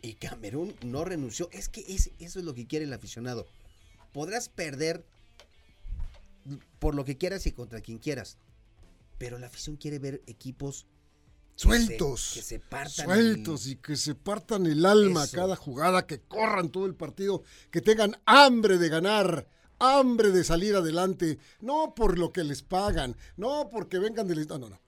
Y 0.00 0.14
Camerún 0.14 0.74
no 0.82 1.04
renunció. 1.04 1.48
Es 1.52 1.68
que 1.68 1.80
es- 1.88 2.10
eso 2.20 2.38
es 2.38 2.44
lo 2.44 2.54
que 2.54 2.66
quiere 2.66 2.84
el 2.84 2.92
aficionado. 2.92 3.46
Podrás 4.12 4.48
perder 4.48 5.04
por 6.78 6.94
lo 6.94 7.04
que 7.04 7.18
quieras 7.18 7.46
y 7.46 7.52
contra 7.52 7.80
quien 7.80 7.98
quieras. 7.98 8.36
Pero 9.18 9.38
la 9.38 9.48
afición 9.48 9.76
quiere 9.76 9.98
ver 9.98 10.22
equipos 10.26 10.86
que 11.56 11.62
se- 11.62 11.68
Sueltos. 11.86 12.30
que 12.34 12.42
se 12.42 12.60
partan 12.60 13.06
Sueltos 13.06 13.66
el- 13.66 13.72
y 13.72 13.76
que 13.76 13.96
se 13.96 14.14
partan 14.14 14.66
el 14.66 14.86
alma 14.86 15.22
a 15.22 15.24
Eso. 15.24 15.36
cada 15.36 15.56
jugada, 15.56 16.06
que 16.06 16.20
corran 16.20 16.70
todo 16.70 16.86
el 16.86 16.94
partido, 16.94 17.42
que 17.72 17.80
tengan 17.80 18.16
hambre 18.26 18.78
de 18.78 18.88
ganar, 18.88 19.48
hambre 19.78 20.30
de 20.30 20.44
salir 20.44 20.74
adelante, 20.74 21.38
no 21.60 21.94
por 21.94 22.18
lo 22.18 22.32
que 22.32 22.44
les 22.44 22.62
pagan, 22.62 23.16
no 23.36 23.68
porque 23.70 23.98
vengan 23.98 24.26
del... 24.28 24.46
No, 24.48 24.58
no, 24.58 24.68
no. 24.70 24.80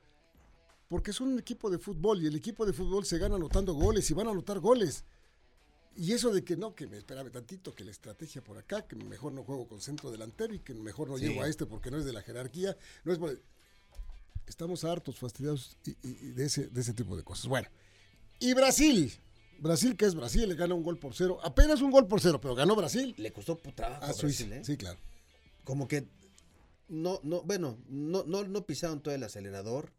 porque 0.88 1.10
es 1.12 1.20
un 1.20 1.38
equipo 1.38 1.70
de 1.70 1.78
fútbol 1.78 2.22
y 2.22 2.26
el 2.26 2.34
equipo 2.36 2.66
de 2.66 2.72
fútbol 2.72 3.04
se 3.06 3.18
gana 3.18 3.36
anotando 3.36 3.74
goles 3.74 4.10
y 4.10 4.14
van 4.14 4.26
a 4.28 4.30
anotar 4.32 4.58
goles. 4.58 5.04
Y 5.96 6.12
eso 6.12 6.32
de 6.32 6.44
que 6.44 6.56
no, 6.56 6.74
que 6.74 6.86
me 6.86 6.96
esperaba 6.96 7.28
tantito, 7.30 7.74
que 7.74 7.84
la 7.84 7.90
estrategia 7.90 8.42
por 8.42 8.56
acá, 8.58 8.86
que 8.86 8.96
mejor 8.96 9.32
no 9.32 9.42
juego 9.44 9.66
con 9.68 9.80
centro 9.80 10.10
delantero 10.10 10.54
y 10.54 10.60
que 10.60 10.72
mejor 10.74 11.08
no 11.08 11.18
Sí. 11.18 11.26
llevo 11.26 11.42
a 11.42 11.48
este 11.48 11.66
porque 11.66 11.90
no 11.90 11.98
es 11.98 12.04
de 12.04 12.12
la 12.12 12.22
jerarquía, 12.22 12.76
no 13.04 13.12
es 13.12 13.18
por- 13.18 13.40
Estamos 14.46 14.82
hartos, 14.84 15.16
fastidiados 15.18 15.76
y, 15.84 15.90
y- 15.90 15.96
y 16.22 16.32
de, 16.32 16.46
ese, 16.46 16.66
de 16.68 16.80
ese 16.80 16.92
tipo 16.92 17.16
de 17.16 17.22
cosas. 17.22 17.46
Bueno, 17.46 17.68
y 18.40 18.52
Brasil. 18.54 19.12
Brasil, 19.60 19.96
que 19.96 20.06
es 20.06 20.14
Brasil, 20.14 20.48
le 20.48 20.54
gana 20.54 20.74
un 20.74 20.82
gol 20.82 20.98
por 20.98 21.14
cero. 21.14 21.38
Apenas 21.42 21.80
un 21.82 21.90
gol 21.90 22.06
por 22.08 22.20
cero, 22.20 22.40
pero 22.40 22.54
ganó 22.54 22.74
Brasil 22.74 23.14
Le 23.18 23.32
costó 23.32 23.56
trabajo 23.56 24.04
a 24.04 24.08
a 24.08 24.12
Suiza. 24.12 24.44
Brasil, 24.44 24.52
¿eh? 24.52 24.64
Sí, 24.64 24.76
claro. 24.76 24.98
Como 25.64 25.86
que 25.86 26.06
no, 26.88 27.20
no, 27.22 27.42
bueno, 27.42 27.78
no, 27.88 28.24
no, 28.24 28.42
no 28.44 28.66
pisaron 28.66 29.00
todo 29.02 29.14
el 29.14 29.22
acelerador. 29.22 29.92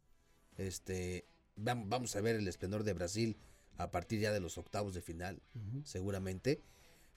Este, 0.57 1.25
vam- 1.57 1.85
vamos 1.87 2.15
a 2.15 2.21
ver 2.21 2.35
el 2.35 2.47
esplendor 2.47 2.83
de 2.83 2.93
Brasil 2.93 3.37
a 3.77 3.89
partir 3.91 4.19
ya 4.19 4.31
de 4.31 4.39
los 4.41 4.57
octavos 4.57 4.93
de 4.93 5.01
final, 5.01 5.41
seguramente. 5.85 6.61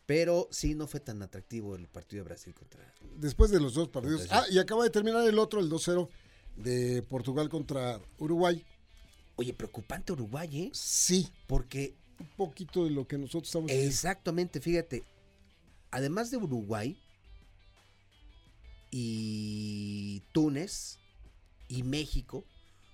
Pero 0.06 0.48
sí 0.50 0.74
no 0.74 0.86
fue 0.86 1.00
tan 1.00 1.22
atractivo 1.22 1.76
el 1.76 1.88
partido 1.88 2.22
de 2.22 2.28
Brasil 2.28 2.52
contra. 2.54 2.80
Después 3.16 3.50
de 3.50 3.58
los 3.58 3.72
dos 3.74 3.88
partidos. 3.88 4.26
Ah, 4.30 4.44
y 4.50 4.58
acaba 4.58 4.84
de 4.84 4.90
terminar 4.90 5.26
el 5.26 5.38
otro, 5.38 5.60
el 5.60 5.70
2-0 5.70 6.08
de 6.56 7.02
Portugal 7.02 7.48
contra 7.48 8.00
Uruguay. 8.18 8.62
Oye, 9.36 9.54
preocupante 9.54 10.12
Uruguay, 10.12 10.64
¿eh? 10.64 10.70
Sí, 10.74 11.28
Porque 11.46 11.96
un 12.18 12.28
poquito 12.36 12.84
de 12.84 12.90
lo 12.90 13.06
que 13.06 13.18
nosotros 13.18 13.48
estamos. 13.48 13.70
Exactamente, 13.70 14.60
fíjate. 14.60 15.04
Además 15.90 16.30
de 16.30 16.38
Uruguay 16.38 16.98
y 18.90 20.22
Túnez 20.32 20.98
y 21.68 21.82
México, 21.82 22.44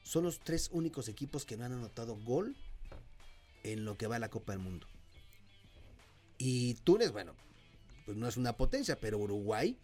son 0.03 0.25
los 0.25 0.41
tres 0.41 0.69
únicos 0.73 1.09
equipos 1.09 1.45
que 1.45 1.57
no 1.57 1.65
han 1.65 1.73
anotado 1.73 2.17
gol 2.17 2.57
en 3.63 3.85
lo 3.85 3.97
que 3.97 4.07
va 4.07 4.17
a 4.17 4.21
la 4.21 4.31
Copa 4.31 4.53
del 4.53 4.63
Mundo. 4.63 4.87
Y 6.39 6.75
Túnez, 6.85 7.13
bueno, 7.13 7.35
pues 8.07 8.17
no 8.17 8.27
es 8.27 8.37
una 8.37 8.57
potencia, 8.57 8.99
pero 8.99 9.19
Uruguay, 9.19 9.77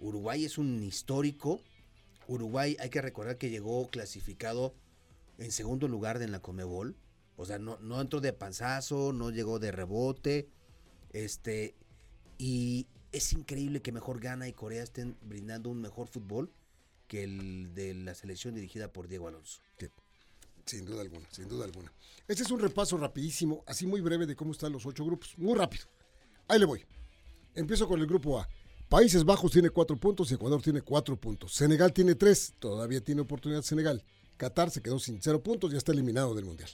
Uruguay 0.00 0.44
es 0.44 0.58
un 0.58 0.82
histórico. 0.82 1.60
Uruguay, 2.26 2.76
hay 2.80 2.90
que 2.90 3.02
recordar 3.02 3.38
que 3.38 3.50
llegó 3.50 3.88
clasificado 3.88 4.74
en 5.38 5.52
segundo 5.52 5.88
lugar 5.88 6.20
en 6.22 6.32
la 6.32 6.40
Comebol. 6.40 6.96
O 7.36 7.44
sea, 7.44 7.58
no, 7.58 7.78
no 7.80 8.00
entró 8.00 8.20
de 8.20 8.32
panzazo, 8.32 9.12
no 9.12 9.30
llegó 9.30 9.58
de 9.58 9.72
rebote. 9.72 10.48
Este, 11.12 11.74
y 12.38 12.86
es 13.12 13.32
increíble 13.32 13.82
que 13.82 13.92
mejor 13.92 14.20
Ghana 14.20 14.48
y 14.48 14.52
Corea 14.52 14.82
estén 14.82 15.16
brindando 15.22 15.70
un 15.70 15.80
mejor 15.80 16.08
fútbol 16.08 16.50
que 17.06 17.24
el 17.24 17.74
de 17.74 17.94
la 17.94 18.14
selección 18.14 18.54
dirigida 18.54 18.92
por 18.92 19.08
Diego 19.08 19.28
Alonso. 19.28 19.60
Sin 20.64 20.84
duda 20.86 21.02
alguna, 21.02 21.26
sin 21.30 21.48
duda 21.48 21.64
alguna. 21.64 21.92
Este 22.28 22.44
es 22.44 22.50
un 22.50 22.60
repaso 22.60 22.96
rapidísimo, 22.96 23.64
así 23.66 23.86
muy 23.86 24.00
breve 24.00 24.26
de 24.26 24.36
cómo 24.36 24.52
están 24.52 24.72
los 24.72 24.86
ocho 24.86 25.04
grupos. 25.04 25.36
Muy 25.36 25.54
rápido. 25.58 25.84
Ahí 26.48 26.58
le 26.58 26.64
voy. 26.64 26.84
Empiezo 27.54 27.86
con 27.86 28.00
el 28.00 28.06
grupo 28.06 28.40
A. 28.40 28.48
Países 28.88 29.24
Bajos 29.24 29.52
tiene 29.52 29.70
cuatro 29.70 29.96
puntos 29.96 30.30
Ecuador 30.32 30.62
tiene 30.62 30.82
cuatro 30.82 31.16
puntos. 31.18 31.54
Senegal 31.54 31.92
tiene 31.92 32.14
tres, 32.14 32.54
todavía 32.58 33.02
tiene 33.02 33.22
oportunidad 33.22 33.62
Senegal. 33.62 34.04
Qatar 34.36 34.70
se 34.70 34.82
quedó 34.82 34.98
sin 34.98 35.20
cero 35.20 35.42
puntos 35.42 35.72
y 35.72 35.76
está 35.76 35.92
eliminado 35.92 36.34
del 36.34 36.44
Mundial. 36.44 36.70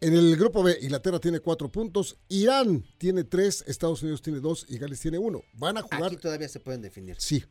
En 0.00 0.14
el 0.14 0.36
grupo 0.36 0.62
B, 0.62 0.78
Inglaterra 0.82 1.18
tiene 1.18 1.40
cuatro 1.40 1.70
puntos, 1.70 2.18
Irán 2.28 2.84
tiene 2.98 3.24
tres, 3.24 3.64
Estados 3.66 4.02
Unidos 4.02 4.20
tiene 4.20 4.40
dos 4.40 4.66
y 4.68 4.76
Gales 4.76 5.00
tiene 5.00 5.18
uno. 5.18 5.42
Van 5.54 5.78
a 5.78 5.82
jugar 5.82 6.04
Aquí 6.04 6.16
todavía 6.16 6.48
se 6.48 6.60
pueden 6.60 6.82
definir. 6.82 7.16
Sí. 7.18 7.42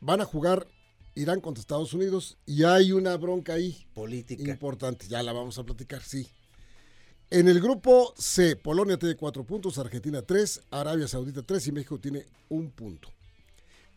Van 0.00 0.20
a 0.20 0.24
jugar 0.24 0.66
Irán 1.14 1.40
contra 1.40 1.60
Estados 1.60 1.92
Unidos 1.92 2.38
y 2.46 2.62
hay 2.64 2.92
una 2.92 3.16
bronca 3.16 3.54
ahí 3.54 3.86
Política. 3.94 4.50
importante. 4.50 5.06
Ya 5.08 5.22
la 5.22 5.32
vamos 5.32 5.58
a 5.58 5.64
platicar, 5.64 6.02
sí. 6.02 6.28
En 7.28 7.48
el 7.48 7.60
grupo 7.60 8.14
C, 8.16 8.54
Polonia 8.54 8.96
tiene 8.98 9.16
cuatro 9.16 9.44
puntos, 9.44 9.78
Argentina 9.78 10.22
tres, 10.22 10.60
Arabia 10.70 11.08
Saudita 11.08 11.42
tres 11.42 11.66
y 11.66 11.72
México 11.72 11.98
tiene 11.98 12.24
un 12.48 12.70
punto. 12.70 13.12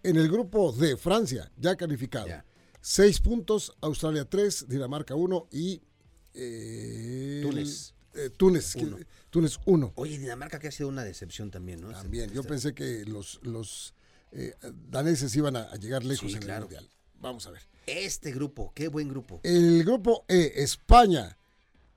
En 0.02 0.16
el 0.16 0.28
grupo 0.30 0.72
D, 0.72 0.98
Francia, 0.98 1.52
ya 1.56 1.76
calificado. 1.76 2.28
Ya. 2.28 2.46
Seis 2.82 3.20
puntos, 3.20 3.74
Australia 3.82 4.26
tres, 4.26 4.68
Dinamarca 4.68 5.14
uno 5.14 5.48
y 5.52 5.82
eh, 6.42 7.40
Túnez. 7.44 7.94
eh, 8.16 8.30
Túnez, 8.36 8.74
que- 8.74 8.84
Uno. 8.86 8.98
Túnez 9.30 9.58
uno. 9.66 9.92
Oye, 9.96 10.18
Dinamarca 10.18 10.58
que 10.60 10.68
ha 10.68 10.72
sido 10.72 10.90
una 10.90 11.04
decepción 11.04 11.52
también, 11.52 11.82
¿no? 11.82 11.92
También, 11.92 12.32
yo 12.32 12.44
pensé 12.44 12.74
que 12.74 13.06
los, 13.06 13.40
los 13.44 13.94
eh, 14.32 14.56
daneses 14.90 15.36
iban 15.36 15.56
a, 15.56 15.64
a 15.64 15.76
llegar 15.76 16.04
lejos 16.04 16.32
Sí, 16.32 16.38
en 16.38 16.42
claro. 16.44 16.66
el 16.66 16.72
Mundial. 16.72 16.90
Vamos 17.22 17.46
a 17.48 17.52
ver. 17.52 17.62
Este 17.86 18.32
grupo, 18.32 18.72
qué 18.74 18.88
buen 18.88 19.10
grupo. 19.10 19.40
El 19.44 19.84
grupo 19.84 20.26
E, 20.28 20.54
España. 20.64 21.38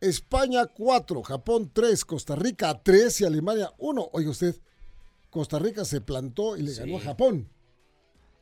España 0.01 0.67
4, 0.67 1.23
Japón 1.23 1.71
3, 1.73 2.05
Costa 2.05 2.35
Rica 2.35 2.83
3 2.83 3.21
y 3.21 3.25
Alemania 3.25 3.73
1. 3.79 4.11
Oiga 4.13 4.31
usted, 4.31 4.57
Costa 5.31 5.59
Rica 5.59 5.85
se 5.85 6.01
plantó 6.01 6.57
y 6.57 6.63
le 6.63 6.73
Sí. 6.73 6.81
ganó 6.81 6.97
a 6.97 7.01
Japón. 7.01 7.49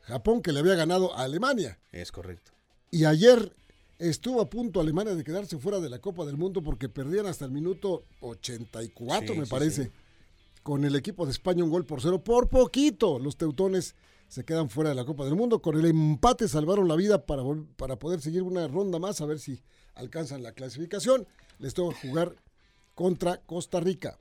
Japón 0.01 0.41
que 0.41 0.51
le 0.51 0.59
había 0.59 0.73
ganado 0.75 1.15
a 1.15 1.21
Alemania. 1.23 1.79
Es 1.91 2.11
correcto. 2.11 2.51
Y 2.89 3.05
ayer 3.05 3.55
estuvo 4.09 4.41
a 4.41 4.49
punto 4.49 4.79
Alemania 4.81 5.15
de 5.15 5.23
quedarse 5.23 5.57
fuera 5.57 5.79
de 5.79 5.89
la 5.89 5.99
Copa 5.99 6.25
del 6.25 6.37
Mundo 6.37 6.61
porque 6.61 6.89
perdían 6.89 7.25
hasta 7.27 7.45
el 7.45 7.51
minuto 7.51 8.03
84, 8.21 9.33
Sí, 9.33 9.39
me 9.39 9.45
sí, 9.45 9.51
parece. 9.51 9.83
sí. 9.85 9.91
Con 10.63 10.83
el 10.83 10.95
equipo 10.95 11.25
de 11.25 11.31
España 11.31 11.63
un 11.63 11.69
gol 11.71 11.85
por 11.85 12.01
cero. 12.01 12.23
Por 12.23 12.47
poquito 12.49 13.17
los 13.19 13.35
teutones 13.37 13.95
se 14.27 14.43
quedan 14.45 14.69
fuera 14.69 14.89
de 14.91 14.95
la 14.95 15.05
Copa 15.05 15.25
del 15.25 15.35
Mundo. 15.35 15.61
Con 15.61 15.77
el 15.79 15.85
empate 15.85 16.47
salvaron 16.47 16.87
la 16.87 16.95
vida 16.95 17.25
para, 17.25 17.43
para 17.77 17.97
poder 17.97 18.21
seguir 18.21 18.43
una 18.43 18.67
ronda 18.67 18.99
más 18.99 19.21
a 19.21 19.25
ver 19.25 19.39
si 19.39 19.61
alcanzan 19.95 20.43
la 20.43 20.51
clasificación. 20.51 21.25
Les 21.59 21.73
toca 21.73 21.97
jugar 22.01 22.35
contra 22.95 23.37
Costa 23.37 23.79
Rica. 23.79 24.19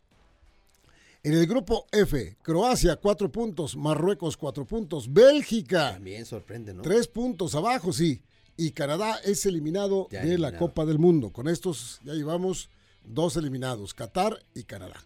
En 1.23 1.35
el 1.35 1.47
grupo 1.47 1.85
F, 1.93 2.39
Croacia 2.41 2.97
cuatro 2.97 3.31
puntos, 3.31 3.77
Marruecos 3.77 4.39
cuatro 4.39 4.65
puntos, 4.65 5.13
Bélgica 5.13 5.93
También 5.93 6.25
sorprende, 6.25 6.73
¿no? 6.73 6.81
Tres 6.81 7.07
puntos 7.09 7.55
abajo, 7.55 7.93
sí. 7.93 8.23
Y 8.61 8.73
Canadá 8.73 9.19
es 9.25 9.47
eliminado 9.47 10.07
Ya 10.11 10.23
de 10.23 10.37
la. 10.37 10.55
Copa 10.55 10.85
del 10.85 10.99
Mundo. 10.99 11.31
Con 11.33 11.49
estos 11.49 11.99
ya 12.05 12.12
llevamos 12.12 12.69
dos 13.07 13.38
eliminados, 13.38 13.95
Qatar 13.95 14.38
y 14.55 14.64
Canadá. 14.64 15.02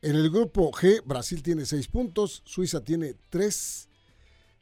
En 0.00 0.16
el 0.16 0.30
grupo 0.30 0.72
G, 0.72 1.02
Brasil 1.04 1.42
tiene 1.42 1.66
seis 1.66 1.86
puntos, 1.86 2.40
Suiza 2.46 2.82
tiene 2.82 3.14
tres, 3.28 3.90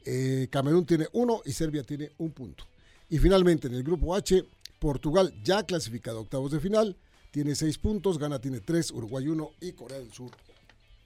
eh, 0.05 0.49
Camerún 0.51 0.85
tiene 0.85 1.07
uno 1.13 1.41
y 1.45 1.53
Serbia 1.53 1.85
tiene 1.85 2.11
un 2.19 2.33
punto. 2.33 2.65
Y 3.09 3.19
finalmente 3.19 3.69
en 3.69 3.75
el 3.75 3.85
grupo 3.85 4.13
H, 4.13 4.45
Portugal 4.81 5.33
ya 5.45 5.63
clasificado 5.63 6.19
a 6.19 6.23
octavos 6.23 6.51
de 6.51 6.59
final, 6.59 6.97
tiene 7.31 7.55
seis 7.55 7.79
puntos, 7.79 8.19
Ghana 8.19 8.41
tiene 8.41 8.59
tres, 8.59 8.91
Uruguay 8.91 9.29
uno 9.29 9.53
y 9.61 9.71
Corea 9.71 9.99
del 9.99 10.13
Sur 10.13 10.33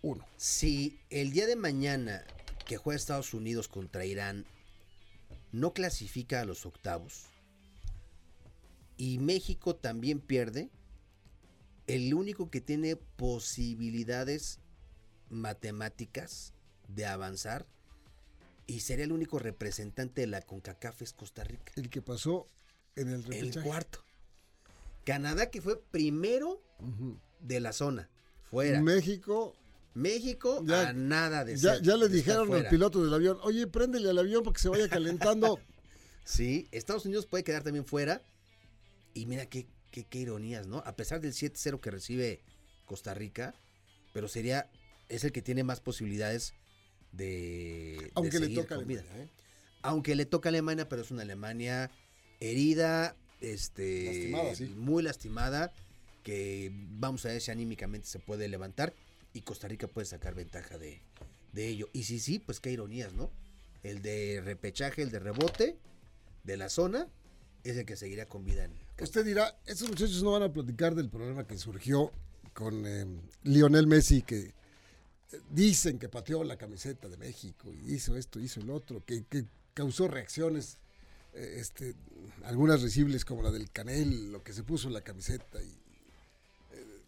uno. 0.00 0.24
Si 0.38 1.00
el 1.10 1.32
día 1.32 1.46
de 1.46 1.56
mañana 1.56 2.24
que 2.64 2.78
juega 2.78 2.96
Estados 2.96 3.34
Unidos 3.34 3.68
contra 3.68 4.06
Irán 4.06 4.46
no 5.52 5.72
clasifica 5.72 6.40
a 6.40 6.44
los 6.44 6.66
octavos 6.66 7.26
y 8.96 9.18
México 9.18 9.76
también 9.76 10.20
pierde, 10.20 10.70
el 11.86 12.14
único 12.14 12.50
que 12.50 12.60
tiene 12.60 12.96
posibilidades 12.96 14.60
matemáticas 15.28 16.54
de 16.88 17.06
avanzar 17.06 17.66
y 18.66 18.80
sería 18.80 19.04
el 19.04 19.12
único 19.12 19.38
representante 19.38 20.22
de 20.22 20.26
la 20.26 20.42
CONCACAF 20.42 21.02
es 21.02 21.12
Costa 21.12 21.44
Rica. 21.44 21.72
El 21.76 21.90
que 21.90 22.02
pasó 22.02 22.48
en 22.96 23.08
el 23.08 23.32
El 23.32 23.62
cuarto. 23.62 24.04
Canadá 25.04 25.50
que 25.50 25.60
fue 25.60 25.80
primero 25.80 26.60
de 27.40 27.60
la 27.60 27.72
zona, 27.72 28.10
fuera. 28.42 28.80
México 28.82 29.54
México 29.96 30.62
Ya- 30.64 30.90
a 30.90 30.92
nada 30.92 31.44
de 31.44 31.56
Ya, 31.56 31.74
ser- 31.74 31.82
ya 31.82 31.96
le 31.96 32.08
dijeron 32.08 32.52
al 32.54 32.68
piloto 32.68 33.02
del 33.02 33.12
avión, 33.14 33.38
oye, 33.42 33.66
préndele 33.66 34.10
al 34.10 34.18
avión 34.18 34.42
para 34.44 34.54
que 34.54 34.60
se 34.60 34.68
vaya 34.68 34.88
calentando. 34.88 35.58
Sí, 36.28 36.66
Estados 36.72 37.04
Unidos 37.06 37.24
puede 37.26 37.44
quedar 37.44 37.62
también 37.62 37.84
fuera. 37.86 38.20
Y 39.14 39.26
mira 39.26 39.46
qué, 39.46 39.68
qué, 39.92 40.04
qué 40.04 40.18
ironías, 40.18 40.66
¿no? 40.66 40.78
A 40.84 40.96
pesar 40.96 41.20
del 41.20 41.32
7-0 41.32 41.78
que 41.80 41.88
recibe 41.92 42.40
Costa 42.84 43.14
Rica, 43.14 43.54
pero 44.12 44.26
sería, 44.26 44.68
es 45.08 45.22
el 45.22 45.30
que 45.30 45.40
tiene 45.40 45.62
más 45.62 45.78
posibilidades 45.80 46.52
de, 47.12 47.96
de 48.00 48.10
Aunque 48.16 48.40
le 48.40 48.48
toca 48.48 48.76
vida. 48.78 49.02
Alemania, 49.02 49.24
¿eh? 49.24 49.28
Aunque 49.82 50.16
le 50.16 50.26
toca 50.26 50.48
a 50.48 50.50
Alemania, 50.50 50.88
pero 50.88 51.02
es 51.02 51.12
una 51.12 51.22
Alemania 51.22 51.92
herida, 52.40 53.14
este, 53.40 54.06
Lastimada, 54.06 54.54
sí. 54.56 54.64
muy 54.76 55.04
lastimada, 55.04 55.72
que 56.24 56.72
vamos 56.74 57.24
a 57.24 57.28
ver 57.28 57.40
si 57.40 57.52
anímicamente 57.52 58.08
se 58.08 58.18
puede 58.18 58.48
levantar 58.48 58.94
y 59.36 59.42
Costa 59.42 59.68
Rica 59.68 59.86
puede 59.86 60.06
sacar 60.06 60.34
ventaja 60.34 60.78
de, 60.78 61.02
de 61.52 61.68
ello. 61.68 61.88
Y 61.92 62.04
sí, 62.04 62.18
sí, 62.18 62.38
pues 62.38 62.58
qué 62.58 62.70
ironías, 62.70 63.12
¿no? 63.12 63.30
El 63.82 64.02
de 64.02 64.40
repechaje, 64.42 65.02
el 65.02 65.10
de 65.10 65.18
rebote 65.18 65.76
de 66.44 66.56
la 66.56 66.68
zona, 66.68 67.06
es 67.62 67.76
el 67.76 67.84
que 67.84 67.96
seguirá 67.96 68.26
con 68.26 68.44
vida 68.44 68.64
en 68.64 68.72
Usted 68.98 69.24
dirá, 69.24 69.58
estos 69.66 69.88
muchachos 69.88 70.22
no 70.22 70.32
van 70.32 70.44
a 70.44 70.52
platicar 70.52 70.94
del 70.94 71.10
problema 71.10 71.46
que 71.46 71.58
surgió 71.58 72.10
con 72.54 72.86
eh, 72.86 73.04
Lionel 73.42 73.86
Messi, 73.86 74.22
que 74.22 74.38
eh, 74.38 74.52
dicen 75.50 75.98
que 75.98 76.08
pateó 76.08 76.42
la 76.44 76.56
camiseta 76.56 77.08
de 77.08 77.18
México 77.18 77.70
y 77.74 77.94
hizo 77.94 78.16
esto, 78.16 78.40
hizo 78.40 78.60
el 78.60 78.70
otro, 78.70 79.04
que, 79.04 79.24
que 79.24 79.44
causó 79.74 80.08
reacciones 80.08 80.78
eh, 81.34 81.56
este, 81.58 81.94
algunas 82.44 82.80
risibles 82.80 83.26
como 83.26 83.42
la 83.42 83.50
del 83.50 83.70
Canel, 83.70 84.32
lo 84.32 84.42
que 84.42 84.54
se 84.54 84.62
puso 84.62 84.88
en 84.88 84.94
la 84.94 85.02
camiseta 85.02 85.62
y 85.62 85.85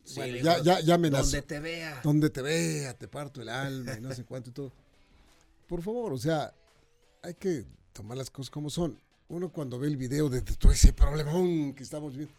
Sí, 0.08 0.14
bueno, 0.16 0.36
ya, 0.38 0.62
ya, 0.62 0.80
ya. 0.80 0.96
Donde 0.96 1.42
te 1.42 1.60
vea. 1.60 2.00
Donde 2.02 2.30
te 2.30 2.42
vea, 2.42 2.94
te 2.94 3.08
parto 3.08 3.42
el 3.42 3.48
alma 3.50 3.92
y 3.98 4.00
no 4.00 4.14
sé 4.14 4.24
cuánto 4.24 4.48
y 4.50 4.52
todo. 4.54 4.72
Por 5.66 5.82
favor, 5.82 6.14
o 6.14 6.18
sea, 6.18 6.54
hay 7.22 7.34
que 7.34 7.66
tomar 7.92 8.16
las 8.16 8.30
cosas 8.30 8.50
como 8.50 8.70
son. 8.70 8.98
Uno 9.28 9.52
cuando 9.52 9.78
ve 9.78 9.88
el 9.88 9.98
video 9.98 10.30
de 10.30 10.40
todo 10.40 10.72
ese 10.72 10.94
problemón 10.94 11.74
que 11.74 11.82
estamos 11.82 12.16
viendo. 12.16 12.32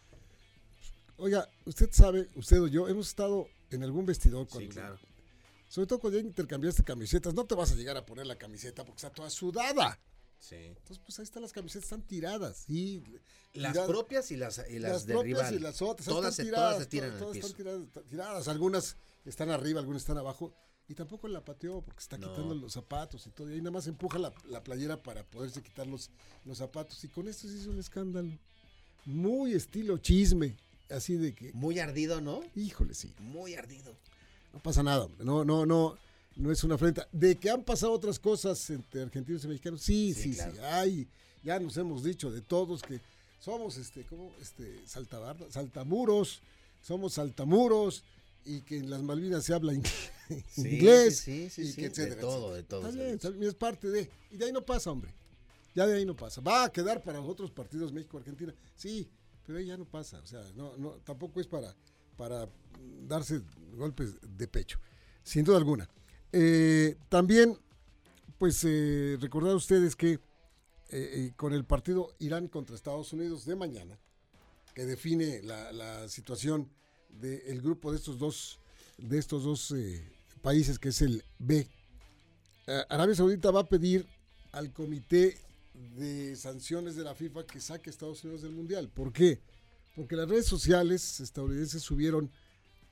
Oiga, 1.17 1.47
usted 1.65 1.89
sabe, 1.91 2.27
usted 2.35 2.59
o 2.61 2.67
yo, 2.67 2.87
hemos 2.87 3.09
estado 3.09 3.47
en 3.69 3.83
algún 3.83 4.05
vestidor 4.05 4.47
Sí, 4.47 4.53
cuando, 4.53 4.71
claro. 4.71 4.99
sobre 5.67 5.85
todo 5.85 5.99
cuando 5.99 6.17
ya 6.19 6.25
intercambiaste 6.25 6.83
camisetas, 6.83 7.33
no 7.35 7.45
te 7.45 7.53
vas 7.53 7.71
a 7.71 7.75
llegar 7.75 7.97
a 7.97 8.05
poner 8.05 8.25
la 8.25 8.37
camiseta 8.37 8.83
porque 8.83 8.97
está 8.97 9.11
toda 9.11 9.29
sudada. 9.29 9.99
Sí. 10.39 10.55
Entonces, 10.55 10.99
pues 10.99 11.19
ahí 11.19 11.23
están 11.23 11.41
las 11.43 11.51
camisetas, 11.51 11.83
están 11.83 12.01
tiradas. 12.01 12.63
Sí, 12.65 13.03
Las 13.53 13.73
tiradas. 13.73 13.89
propias 13.89 14.31
y 14.31 14.37
las, 14.37 14.61
y 14.69 14.79
las, 14.79 14.91
las 14.93 15.05
de 15.05 15.13
propias 15.13 15.37
rival. 15.39 15.53
y 15.55 15.59
las 15.59 15.81
otras 15.81 16.07
todas, 16.07 16.31
están 16.31 16.45
tiradas, 16.45 16.69
todas 16.71 16.83
se 16.83 16.89
tiran 16.89 17.09
to- 17.09 17.13
al 17.15 17.19
todas 17.19 17.35
piso. 17.35 17.47
están 17.47 17.57
tiradas, 17.57 18.07
tiradas. 18.09 18.47
Algunas 18.47 18.95
están 19.25 19.49
arriba, 19.49 19.79
algunas 19.79 20.01
están 20.01 20.17
abajo. 20.17 20.53
Y 20.87 20.95
tampoco 20.95 21.27
la 21.27 21.45
pateó 21.45 21.81
porque 21.83 21.99
está 21.99 22.17
No. 22.17 22.29
quitando 22.29 22.55
los 22.55 22.73
zapatos 22.73 23.27
y 23.27 23.29
todo. 23.31 23.49
Y 23.49 23.53
ahí 23.53 23.59
nada 23.59 23.71
más 23.71 23.85
empuja 23.85 24.17
la, 24.17 24.33
la 24.45 24.63
playera 24.63 25.03
para 25.03 25.23
poderse 25.23 25.61
quitar 25.61 25.85
los, 25.85 26.09
los 26.45 26.57
zapatos. 26.57 27.03
Y 27.03 27.09
con 27.09 27.27
esto 27.27 27.47
se 27.47 27.55
hizo 27.57 27.69
un 27.69 27.77
escándalo. 27.79 28.31
Muy 29.05 29.53
estilo 29.53 29.97
chisme. 29.99 30.55
Así 30.89 31.15
de 31.15 31.35
que, 31.35 31.53
Muy 31.53 31.77
ardido, 31.79 32.21
¿no? 32.21 32.41
híjole, 32.55 32.95
sí. 32.95 33.13
Muy 33.19 33.53
ardido. 33.53 33.95
No 34.53 34.59
pasa 34.63 34.81
nada, 34.81 35.03
hombre. 35.05 35.23
No, 35.23 35.45
no, 35.45 35.67
no. 35.67 35.95
No 36.39 36.51
es 36.51 36.63
una 36.63 36.75
afrenta. 36.75 37.07
De 37.11 37.35
que 37.37 37.49
han 37.49 37.63
pasado 37.63 37.91
otras 37.91 38.17
cosas 38.19 38.69
entre 38.69 39.01
argentinos 39.01 39.43
y 39.43 39.47
mexicanos, 39.49 39.81
sí, 39.81 40.13
Sí, 40.13 40.31
sí, 40.31 40.35
claro. 40.35 40.53
sí. 40.53 40.59
Ay, 40.63 41.07
ya 41.43 41.59
nos 41.59 41.75
hemos 41.77 42.03
dicho 42.03 42.31
de 42.31 42.41
todos 42.41 42.81
que 42.81 43.01
somos, 43.39 43.77
este, 43.77 44.03
¿cómo? 44.05 44.31
Este, 44.41 44.81
saltabardas, 44.87 45.53
saltamuros, 45.53 46.41
somos 46.81 47.13
saltamuros 47.13 48.03
y 48.45 48.61
que 48.61 48.77
en 48.77 48.89
las 48.89 49.01
Malvinas 49.01 49.43
se 49.43 49.53
habla 49.53 49.73
in- 49.73 49.83
Sí, 50.47 50.61
inglés 50.75 51.17
sí, 51.17 51.49
sí, 51.49 51.61
y 51.63 51.67
sí, 51.67 51.75
que 51.75 51.81
de 51.81 51.87
etcétera, 51.87 52.21
todo, 52.21 52.55
etcétera. 52.55 52.55
de 52.55 52.63
todo, 52.63 52.87
Está 53.11 53.29
bien, 53.29 53.39
bien, 53.39 53.49
es 53.49 53.55
parte 53.55 53.87
de. 53.89 54.09
Y 54.31 54.37
de 54.37 54.45
ahí 54.45 54.51
no 54.53 54.65
pasa, 54.65 54.91
hombre. 54.91 55.13
Ya 55.75 55.85
de 55.87 55.97
ahí 55.97 56.05
no 56.05 56.15
pasa. 56.15 56.39
Va 56.41 56.63
a 56.65 56.71
quedar 56.71 57.03
para 57.03 57.19
los 57.19 57.27
otros 57.29 57.51
partidos 57.51 57.91
México-Argentina. 57.91 58.53
Sí, 58.75 59.09
pero 59.45 59.57
ahí 59.59 59.65
ya 59.65 59.75
no 59.77 59.85
pasa. 59.85 60.19
O 60.19 60.25
sea, 60.27 60.41
no, 60.55 60.77
no, 60.77 60.91
tampoco 61.03 61.41
es 61.41 61.47
para, 61.47 61.75
para 62.15 62.47
darse 63.07 63.41
golpes 63.75 64.15
de 64.21 64.47
pecho. 64.47 64.79
Sin 65.23 65.43
duda 65.43 65.57
alguna. 65.57 65.89
Eh, 66.31 66.95
también, 67.09 67.57
pues, 68.37 68.63
eh, 68.63 69.17
recordar 69.19 69.55
ustedes 69.55 69.95
que 69.95 70.13
eh, 70.13 70.19
eh, 70.91 71.33
con 71.35 71.53
el 71.53 71.65
partido 71.65 72.15
Irán 72.19 72.47
contra 72.47 72.75
Estados 72.75 73.13
Unidos 73.13 73.45
de 73.45 73.55
mañana, 73.55 73.99
que 74.73 74.85
define 74.85 75.41
la, 75.43 76.07
situación 76.07 76.69
del 77.09 77.61
grupo 77.61 77.91
de 77.91 77.97
estos 77.97 78.17
dos, 78.17 78.59
de 78.97 79.17
estos 79.17 79.43
dos 79.43 79.73
países, 80.41 80.79
que 80.79 80.89
es 80.89 81.01
el 81.01 81.23
B. 81.37 81.67
Arabia 82.87 83.15
Saudita 83.15 83.51
va 83.51 83.61
a 83.61 83.67
pedir 83.67 84.07
al 84.51 84.71
comité 84.71 85.37
de 85.97 86.35
sanciones 86.35 86.95
de 86.95 87.03
la 87.03 87.15
FIFA 87.15 87.45
que 87.45 87.59
saque 87.59 87.89
a 87.89 87.91
Estados 87.91 88.23
Unidos 88.23 88.43
del 88.43 88.51
Mundial. 88.51 88.89
¿Por 88.89 89.11
qué? 89.11 89.41
Porque 89.95 90.15
las 90.15 90.29
redes 90.29 90.45
sociales 90.45 91.19
estadounidenses 91.19 91.81
subieron 91.81 92.31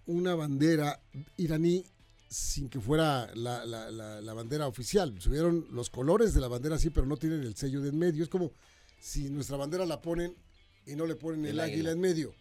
una 0.06 0.36
bandera 0.36 1.00
iraní 1.38 1.86
sin 2.29 2.69
que 2.69 2.79
fuera 2.79 3.33
la, 3.35 3.65
la- 3.65 3.89
la- 3.91 4.21
la 4.21 4.33
bandera 4.33 4.67
oficial. 4.67 5.15
Subieron 5.21 5.67
los 5.71 5.89
colores 5.89 6.33
de 6.33 6.41
la 6.41 6.47
bandera 6.47 6.77
sí, 6.77 6.89
pero 6.89 7.05
no 7.07 7.17
tienen 7.17 7.41
el 7.41 7.55
sello 7.55 7.81
de 7.81 7.89
en 7.89 7.97
medio. 7.97 8.23
Es 8.23 8.29
como 8.29 8.51
si 8.99 9.29
nuestra 9.29 9.57
bandera 9.57 9.85
la 9.85 10.01
ponen 10.01 10.35
y 10.85 10.95
no 10.95 11.05
le 11.05 11.15
ponen 11.15 11.41
el, 11.45 11.51
El 11.51 11.59
águila. 11.59 11.73
águila. 11.73 11.91
en 11.91 11.99
medio. 11.99 12.35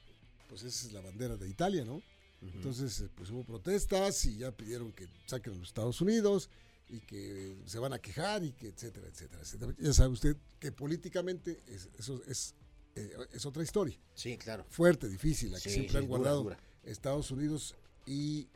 Pues 0.48 0.62
esa 0.62 0.86
es 0.86 0.92
la 0.92 1.00
bandera 1.00 1.36
de 1.36 1.48
Italia, 1.48 1.84
¿no? 1.84 2.02
Entonces, 2.42 3.00
eh, 3.00 3.08
pues 3.14 3.30
hubo 3.30 3.44
protestas 3.44 4.24
y 4.26 4.38
ya 4.38 4.52
pidieron 4.52 4.92
que 4.92 5.08
saquen 5.26 5.54
a 5.54 5.56
los 5.58 5.68
Estados 5.68 6.00
Unidos 6.00 6.50
y 6.88 7.00
que 7.00 7.56
se 7.66 7.78
van 7.80 7.92
a 7.92 7.98
quejar 7.98 8.44
y 8.44 8.52
que 8.52 8.68
etcétera, 8.68 9.08
etcétera, 9.08 9.42
etcétera. 9.42 9.74
Ya 9.78 9.92
sabe 9.92 10.10
usted 10.10 10.36
que 10.60 10.70
políticamente 10.70 11.58
es- 11.66 11.88
eso 11.98 12.22
es, 12.28 12.54
eh, 12.94 13.10
es 13.32 13.44
otra 13.46 13.62
historia. 13.62 13.98
Sí, 14.14 14.36
claro. 14.36 14.64
Fuerte, 14.68 15.08
difícil, 15.08 15.50
la 15.50 15.58
que 15.58 15.68
Sí, 15.70 15.74
siempre 15.74 15.92
sí, 15.92 15.96
han 15.98 16.04
dura, 16.06 16.18
guardado 16.18 16.42
dura. 16.44 16.58
Estados 16.84 17.30
Unidos 17.32 17.74
y 18.06 18.46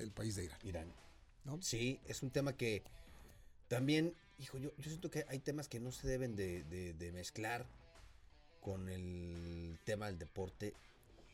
el 0.00 0.10
país 0.10 0.36
de 0.36 0.44
Irán. 0.44 0.58
Irán. 0.64 0.92
¿no? 1.44 1.60
Sí, 1.62 2.00
es 2.06 2.22
un 2.22 2.30
tema 2.30 2.56
que 2.56 2.82
también, 3.68 4.14
hijo, 4.38 4.58
yo, 4.58 4.70
yo 4.76 4.84
siento 4.90 5.10
que 5.10 5.24
hay 5.28 5.38
temas 5.38 5.68
que 5.68 5.80
no 5.80 5.92
se 5.92 6.06
deben 6.08 6.36
de, 6.36 6.64
de- 6.64 6.92
de 6.94 7.12
mezclar 7.12 7.66
con 8.60 8.88
el 8.88 9.78
tema 9.84 10.06
del 10.06 10.18
deporte. 10.18 10.74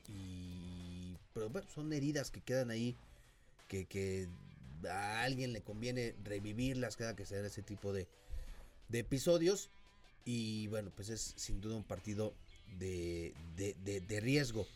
Y, 0.08 1.16
pero 1.34 1.48
bueno, 1.50 1.66
son 1.68 1.92
heridas 1.92 2.30
que 2.30 2.40
quedan 2.40 2.70
ahí, 2.70 2.96
que, 3.68 3.86
que 3.86 4.28
a 4.88 5.22
alguien 5.24 5.52
le 5.52 5.62
conviene 5.62 6.14
revivirlas 6.22 6.96
cada 6.96 7.16
que 7.16 7.26
se 7.26 7.36
dan 7.36 7.46
ese 7.46 7.62
tipo 7.62 7.92
de, 7.92 8.06
de 8.88 8.98
episodios. 9.00 9.70
Y 10.24 10.66
bueno, 10.68 10.90
pues 10.94 11.08
es 11.08 11.34
sin 11.36 11.60
duda 11.60 11.76
un 11.76 11.84
partido 11.84 12.34
de, 12.78 13.32
de- 13.56 13.74
de- 13.84 14.00
de 14.00 14.20
riesgo. 14.20 14.66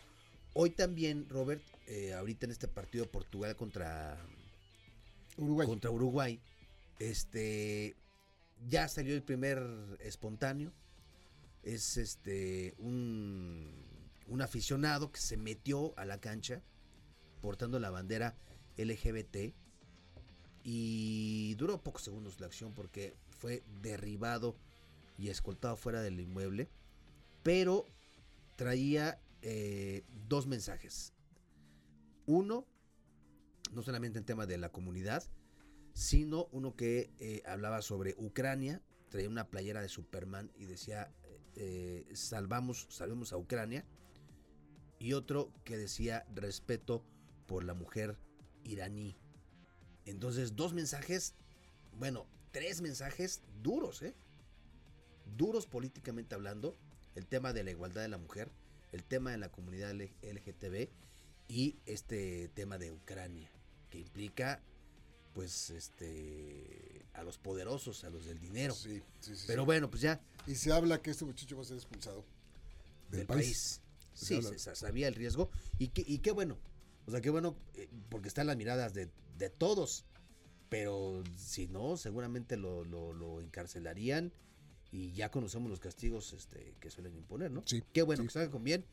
Hoy 0.53 0.71
también, 0.71 1.29
Robert, 1.29 1.63
eh, 1.87 2.13
ahorita 2.15 2.47
en 2.47 2.53
este 2.53 2.67
partido 2.69 3.07
Portugal 3.07 3.55
contra 3.57 4.19
Uruguay. 5.37 5.67
contra 5.67 5.91
Uruguay. 5.91 6.41
Este 6.99 7.97
ya 8.69 8.89
salió 8.89 9.15
el 9.15 9.23
primer 9.23 9.63
espontáneo. 10.01 10.73
Es 11.63 11.97
este 11.97 12.75
un, 12.79 13.69
un 14.27 14.43
aficionado 14.43 15.13
que 15.13 15.21
se 15.21 15.37
metió 15.37 15.97
a 15.97 16.05
la 16.05 16.21
cancha 16.21 16.63
portando 17.41 17.79
la 17.79 17.91
bandera 17.91 18.35
LGBT 18.77 19.55
y 20.65 21.55
duró 21.55 21.83
pocos 21.83 22.03
segundos 22.03 22.41
la 22.41 22.47
acción 22.47 22.75
porque 22.75 23.15
fue 23.31 23.63
derribado 23.83 24.57
y 25.19 25.29
escoltado 25.29 25.77
fuera 25.77 26.03
del 26.03 26.21
inmueble, 26.21 26.69
pero 27.43 27.87
traía 28.57 29.19
eh, 29.43 30.05
dos 30.29 30.47
mensajes. 30.47 31.13
Uno, 32.27 32.67
no 33.73 33.83
solamente 33.83 34.19
en 34.19 34.25
tema 34.25 34.47
de 34.47 34.59
la 34.59 34.71
comunidad, 34.71 35.25
sino 35.93 36.47
uno 36.53 36.77
que 36.77 37.13
eh, 37.19 37.43
hablaba 37.47 37.83
sobre 37.83 38.15
Ucrania, 38.17 38.83
traía 39.09 39.29
una 39.29 39.49
playera 39.49 39.81
de 39.81 39.89
Superman 39.89 40.53
y 40.55 40.67
decía 40.67 41.13
eh, 41.57 42.07
salvamos, 42.15 42.87
salvemos 42.91 43.33
a 43.33 43.37
Ucrania, 43.37 43.85
y 44.99 45.15
otro 45.15 45.53
que 45.65 45.77
decía 45.77 46.27
respeto 46.35 47.05
por 47.47 47.65
la 47.65 47.75
mujer 47.75 48.17
iraní. 48.65 49.17
Entonces, 50.05 50.55
dos 50.57 50.75
mensajes, 50.75 51.35
bueno, 51.99 52.27
tres 52.53 52.81
mensajes 52.83 53.43
duros, 53.63 54.03
¿eh? 54.03 54.15
Duros 55.37 55.67
políticamente 55.67 56.35
hablando, 56.35 56.77
el 57.15 57.27
tema 57.27 57.53
de 57.53 57.65
la 57.65 57.71
igualdad 57.71 58.03
de 58.03 58.09
la 58.09 58.19
mujer, 58.19 58.53
el 58.93 59.05
tema 59.05 59.31
de 59.33 59.39
la 59.39 59.51
comunidad 59.51 59.93
LGTB 59.95 60.89
y 61.49 61.77
este 61.87 62.49
tema 62.55 62.79
de 62.79 62.93
Ucrania, 62.93 63.51
que 63.91 63.99
implica 63.99 64.61
pues 65.35 65.71
este 65.71 67.05
a 67.15 67.23
los 67.23 67.39
poderosos, 67.39 68.05
a 68.05 68.11
los 68.11 68.27
del 68.27 68.39
dinero. 68.41 68.75
Sí, 68.75 69.03
sí, 69.21 69.37
sí, 69.37 69.45
Pero 69.47 69.63
sí. 69.63 69.67
bueno, 69.67 69.91
pues 69.91 70.03
ya 70.03 70.21
Y 70.47 70.55
se 70.55 70.73
habla 70.73 71.01
que 71.03 71.11
este 71.11 71.25
muchacho 71.25 71.57
va 71.57 71.63
a 71.63 71.65
ser 71.67 71.77
expulsado 71.77 72.25
del, 73.11 73.21
del 73.21 73.27
país. 73.27 73.47
país. 73.47 73.81
Sí, 74.13 74.43
se, 74.43 74.59
sa- 74.59 74.75
sabía 74.75 75.09
el 75.09 75.15
riesgo 75.15 75.51
y 75.79 75.89
qué, 75.89 76.05
y 76.07 76.19
qué 76.19 76.33
bueno. 76.33 76.59
O 77.07 77.11
sea, 77.11 77.21
qué 77.21 77.31
bueno 77.31 77.57
eh, 77.75 77.89
porque 78.11 78.29
están 78.29 78.47
las 78.47 78.57
miradas 78.57 78.93
de, 78.95 79.09
de 79.39 79.51
todos. 79.51 80.05
Pero 80.69 81.23
si 81.37 81.67
no, 81.69 81.97
seguramente 81.97 82.57
lo, 82.57 82.85
lo- 82.85 83.13
lo 83.13 83.41
encarcelarían 83.41 84.33
y 84.93 85.13
ya 85.13 85.31
conocemos 85.31 85.71
los 85.71 85.81
castigos 85.81 86.33
este, 86.33 86.75
que 86.81 86.91
suelen 86.91 87.17
imponer, 87.17 87.51
¿no? 87.51 87.63
Sí, 87.67 87.83
Qué 87.93 88.03
bueno 88.03 88.23
sí. 88.23 88.29
que 88.29 88.33
salga 88.33 88.51
con 88.51 88.65
bien 88.65 88.85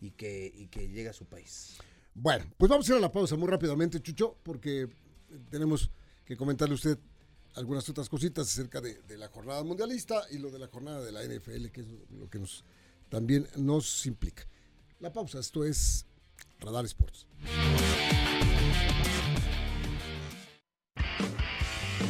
y 0.00 0.10
que, 0.10 0.52
y 0.54 0.66
que 0.66 0.88
llegue 0.88 1.08
a 1.08 1.12
su 1.12 1.24
país. 1.24 1.76
Bueno, 2.14 2.44
pues 2.56 2.68
vamos 2.70 2.88
a 2.88 2.92
ir 2.92 2.98
a 2.98 3.00
la 3.00 3.12
pausa 3.12 3.36
muy 3.36 3.48
rápidamente, 3.48 4.00
Chucho, 4.00 4.36
porque 4.42 4.88
tenemos 5.50 5.90
que 6.24 6.36
comentarle 6.36 6.72
a 6.72 6.76
usted 6.76 6.98
algunas 7.54 7.88
otras 7.88 8.08
cositas 8.08 8.48
acerca 8.48 8.80
de, 8.80 9.02
de 9.02 9.16
la 9.16 9.28
jornada 9.28 9.62
mundialista 9.64 10.22
y 10.30 10.38
lo 10.38 10.50
de 10.50 10.58
la 10.58 10.68
jornada 10.68 11.02
de 11.02 11.12
la 11.12 11.22
NFL, 11.24 11.68
que 11.68 11.80
es 11.80 11.86
lo 12.10 12.28
que 12.28 12.38
nos 12.38 12.64
también 13.08 13.46
nos 13.56 14.06
implica. 14.06 14.46
La 15.00 15.12
pausa, 15.12 15.38
esto 15.38 15.64
es 15.64 16.06
Radar 16.60 16.84
Sports. 16.86 17.26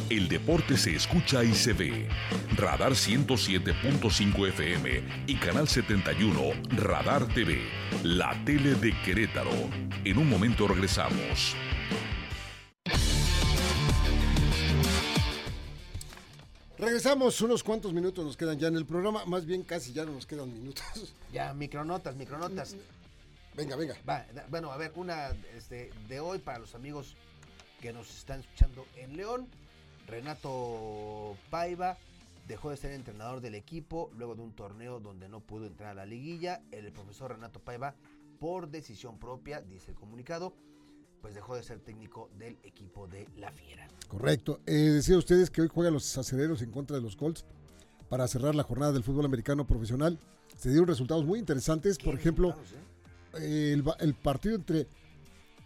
El 0.09 0.29
deporte 0.29 0.77
se 0.77 0.95
escucha 0.95 1.43
y 1.43 1.53
se 1.53 1.73
ve. 1.73 2.07
Radar 2.55 2.93
107.5 2.93 4.47
FM 4.49 5.03
y 5.27 5.35
Canal 5.35 5.67
71 5.67 6.41
Radar 6.77 7.27
TV, 7.33 7.59
la 8.03 8.33
tele 8.45 8.75
de 8.75 8.93
Querétaro. 9.03 9.51
En 10.05 10.17
un 10.17 10.29
momento 10.29 10.67
regresamos. 10.67 11.55
Regresamos, 16.77 17.41
unos 17.41 17.63
cuantos 17.63 17.91
minutos 17.91 18.23
nos 18.23 18.37
quedan 18.37 18.59
ya 18.59 18.67
en 18.67 18.75
el 18.75 18.85
programa, 18.85 19.25
más 19.25 19.45
bien 19.45 19.63
casi 19.63 19.93
ya 19.93 20.05
no 20.05 20.11
nos 20.11 20.25
quedan 20.25 20.53
minutos. 20.53 20.83
Ya, 21.33 21.53
micronotas, 21.53 22.15
micronotas. 22.15 22.75
Venga, 23.55 23.75
venga. 23.75 23.95
Va, 24.07 24.25
da- 24.33 24.45
bueno, 24.49 24.71
a 24.71 24.77
ver, 24.77 24.91
una 24.95 25.29
este, 25.55 25.91
de 26.07 26.19
hoy 26.21 26.39
para 26.39 26.59
los 26.59 26.73
amigos 26.73 27.15
que 27.81 27.91
nos 27.91 28.09
están 28.15 28.39
escuchando 28.39 28.85
en 28.95 29.17
León. 29.17 29.47
Renato 30.07 31.35
Paiva 31.49 31.97
dejó 32.47 32.69
de 32.69 32.77
ser 32.77 32.93
entrenador 32.93 33.41
del 33.41 33.55
equipo 33.55 34.09
luego 34.17 34.35
de 34.35 34.41
un 34.41 34.53
torneo 34.53 34.99
donde 34.99 35.27
no 35.27 35.41
pudo 35.41 35.67
entrar 35.67 35.91
a 35.91 35.93
la 35.93 36.05
liguilla. 36.05 36.61
El 36.71 36.91
profesor 36.91 37.31
Renato 37.31 37.59
Paiva, 37.59 37.93
por 38.39 38.69
decisión 38.69 39.19
propia, 39.19 39.61
dice 39.61 39.91
el 39.91 39.97
comunicado, 39.97 40.53
pues 41.21 41.35
dejó 41.35 41.55
de 41.55 41.63
ser 41.63 41.79
técnico 41.79 42.29
del 42.37 42.57
equipo 42.63 43.07
de 43.07 43.27
La 43.35 43.51
Fiera. 43.51 43.87
Correcto. 44.07 44.61
Eh, 44.65 44.71
decía 44.71 45.17
ustedes 45.17 45.49
que 45.49 45.61
hoy 45.61 45.67
juegan 45.67 45.93
los 45.93 46.17
acereros 46.17 46.61
en 46.61 46.71
contra 46.71 46.95
de 46.95 47.03
los 47.03 47.17
Colts 47.17 47.45
para 48.07 48.27
cerrar 48.27 48.55
la 48.55 48.63
jornada 48.63 48.93
del 48.93 49.03
fútbol 49.03 49.25
americano 49.25 49.67
profesional. 49.67 50.17
Se 50.55 50.69
dieron 50.69 50.87
resultados 50.87 51.25
muy 51.25 51.39
interesantes. 51.39 51.97
Por 51.97 52.15
ejemplo, 52.15 52.55
eh? 53.33 53.81
el, 53.99 54.13
partido 54.13 54.55
entre. 54.55 54.87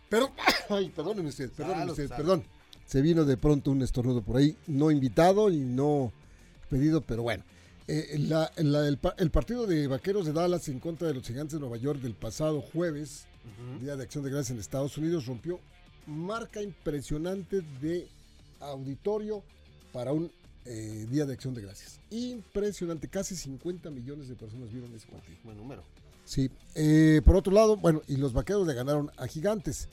Perdón, 0.10 0.32
ay, 0.70 0.90
perdónenme 0.90 1.30
usted, 1.30 1.52
perdónenme 1.52 1.82
Salud, 1.82 1.92
usted, 1.92 2.08
salud. 2.08 2.24
perdón. 2.24 2.61
Se 2.92 3.02
vino 3.02 3.24
de 3.24 3.38
pronto 3.38 3.72
un 3.72 3.82
estornudo 3.84 4.22
por 4.22 4.36
ahí, 4.36 4.58
no 4.68 4.92
invitado 4.92 5.50
y 5.50 5.60
no 5.60 6.12
pedido, 6.70 7.00
pero 7.00 7.24
bueno. 7.24 7.46
Eh, 7.88 8.18
la- 8.20 8.52
la- 8.58 8.86
el, 8.86 8.98
pa- 8.98 9.16
el 9.18 9.32
partido 9.32 9.66
de 9.66 9.88
Vaqueros 9.88 10.26
de 10.26 10.34
Dallas 10.34 10.68
en 10.68 10.80
contra 10.82 11.08
de 11.08 11.14
los 11.14 11.26
Gigantes 11.26 11.54
de 11.54 11.62
Nueva 11.62 11.78
York 11.78 12.02
del 12.02 12.16
pasado 12.16 12.60
jueves, 12.60 13.28
Día 13.80 13.96
de 13.96 14.04
Acción 14.04 14.26
de 14.26 14.30
Gracias 14.30 14.52
en 14.52 14.60
Estados 14.60 14.98
Unidos, 14.98 15.26
rompió 15.26 15.62
marca 16.06 16.62
impresionante 16.62 17.62
de 17.82 18.10
auditorio 18.60 19.42
para 19.94 20.12
un 20.12 20.30
eh, 20.66 21.08
Día 21.10 21.26
de 21.26 21.32
Acción 21.34 21.54
de 21.54 21.62
Gracias. 21.62 22.00
Impresionante, 22.10 23.08
casi 23.08 23.38
50 23.38 23.90
millones 23.90 24.28
de 24.28 24.36
personas 24.36 24.70
vieron 24.70 24.94
ese 24.94 25.08
partido. 25.08 25.38
Buen 25.46 25.56
número. 25.58 25.82
Sí, 26.26 26.52
eh, 26.76 27.22
por 27.24 27.38
otro 27.38 27.54
lado, 27.54 27.78
bueno, 27.78 28.02
y 28.10 28.18
los 28.18 28.34
vaqueros 28.34 28.68
le 28.68 28.74
ganaron 28.74 29.10
a 29.18 29.28
Gigantes. 29.28 29.88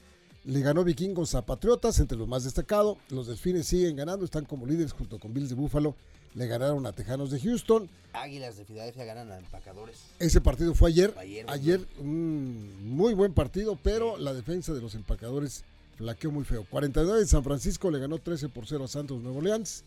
Le 0.45 0.61
ganó 0.61 0.85
Vikingos 0.85 1.35
a 1.35 1.45
Patriotas, 1.45 1.99
entre 1.99 2.17
los 2.17 2.29
más 2.29 2.45
destacados. 2.45 2.97
Los 3.11 3.27
Delfines 3.27 3.67
siguen 3.67 3.97
ganando, 3.97 4.25
están 4.25 4.45
como 4.45 4.67
líderes 4.67 4.93
junto 4.93 5.19
con 5.19 5.35
Bills 5.35 5.51
de 5.51 5.55
Búfalo. 5.55 5.95
Le 6.35 6.47
ganaron 6.47 6.87
a 6.87 6.93
Tejanos 6.93 7.31
de 7.31 7.41
Houston. 7.41 7.89
Águilas 8.13 8.57
de 8.57 8.65
Filadelfia 8.65 9.05
ganan 9.05 9.33
a 9.33 9.39
empacadores. 9.39 10.05
Ese 10.19 10.41
partido 10.41 10.75
fue 10.75 10.91
ayer. 10.91 11.15
Ayer, 11.49 11.87
un 11.99 12.97
muy 12.97 13.15
buen 13.15 13.35
partido, 13.35 13.79
pero 13.83 14.17
la 14.17 14.33
defensa 14.33 14.73
de 14.73 14.81
los 14.81 14.95
empacadores 14.95 15.65
flaqueó 15.97 16.31
muy 16.31 16.45
feo. 16.45 16.65
49 16.71 17.21
de 17.21 17.27
San 17.27 17.43
Francisco 17.43 17.91
le 17.91 17.99
ganó 17.99 18.19
13 18.19 18.49
por 18.49 18.67
0 18.67 18.85
a 18.85 18.89
Santos 18.89 19.21
Nuevo 19.21 19.39
Orleans. 19.39 19.85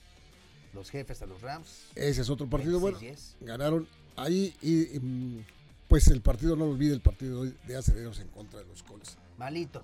Los 0.73 0.89
jefes 0.89 1.21
a 1.21 1.25
los 1.25 1.41
Rams. 1.41 1.85
Ese 1.95 2.21
es 2.21 2.29
otro 2.29 2.49
partido 2.49 2.79
bueno. 2.79 2.99
26-10. 2.99 3.17
Ganaron 3.41 3.87
ahí 4.15 4.53
y 4.61 4.99
mm, 4.99 5.45
pues 5.87 6.07
el 6.07 6.21
partido, 6.21 6.55
no 6.55 6.65
lo 6.65 6.71
olvide, 6.71 6.93
el 6.93 7.01
partido 7.01 7.43
de 7.43 7.75
Acereros 7.75 8.19
en 8.19 8.27
contra 8.29 8.59
de 8.59 8.65
los 8.65 8.83
Colts. 8.83 9.17
Malito. 9.37 9.83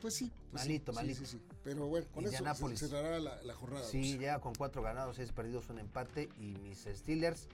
Pues 0.00 0.14
sí. 0.14 0.30
pues 0.50 0.62
Malito, 0.64 0.92
sí, 0.92 0.96
malito. 0.96 1.18
Sí, 1.20 1.26
sí, 1.26 1.38
sí. 1.38 1.42
Pero 1.64 1.86
bueno, 1.86 2.06
con 2.14 2.24
eso 2.26 2.42
se 2.76 2.88
cerrará 2.88 3.18
la, 3.20 3.42
la 3.42 3.54
jornada. 3.54 3.84
Sí, 3.86 4.18
ya 4.18 4.38
con 4.40 4.54
cuatro 4.54 4.82
ganados, 4.82 5.16
seis 5.16 5.30
perdidos, 5.32 5.68
un 5.68 5.78
empate. 5.78 6.28
Y 6.40 6.54
mis 6.62 6.78
Steelers, 6.92 7.46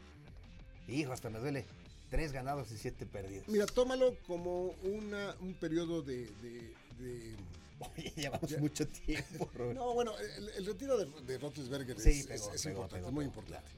hijo, 0.89 1.13
hasta 1.13 1.31
me 1.31 1.39
duele. 1.39 1.65
Tres 2.11 2.31
ganados 2.33 2.71
y 2.71 2.79
siete 2.79 3.05
perdidos. 3.05 3.49
Mira, 3.49 3.67
tómalo 3.67 4.17
como 4.27 4.67
una, 4.85 5.35
un 5.41 5.55
periodo 5.55 6.03
de... 6.03 6.27
de- 6.43 6.75
de- 7.01 7.37
Oye, 7.99 8.11
llevamos 8.17 8.49
Ya. 8.49 8.59
mucho 8.59 8.87
tiempo, 8.89 9.51
Robert. 9.55 9.77
No, 9.77 9.93
bueno, 9.93 10.17
el, 10.19 10.49
el 10.51 10.65
retiro 10.67 10.97
de, 10.97 11.05
de 11.27 11.37
Roethlisberger 11.39 11.95
es, 11.97 12.03
pegó, 12.27 12.33
es- 12.35 12.55
es 12.55 12.63
pegó, 12.63 12.77
importante, 12.83 12.95
pegó, 12.97 13.09
es 13.09 13.13
muy 13.15 13.25
importante. 13.27 13.69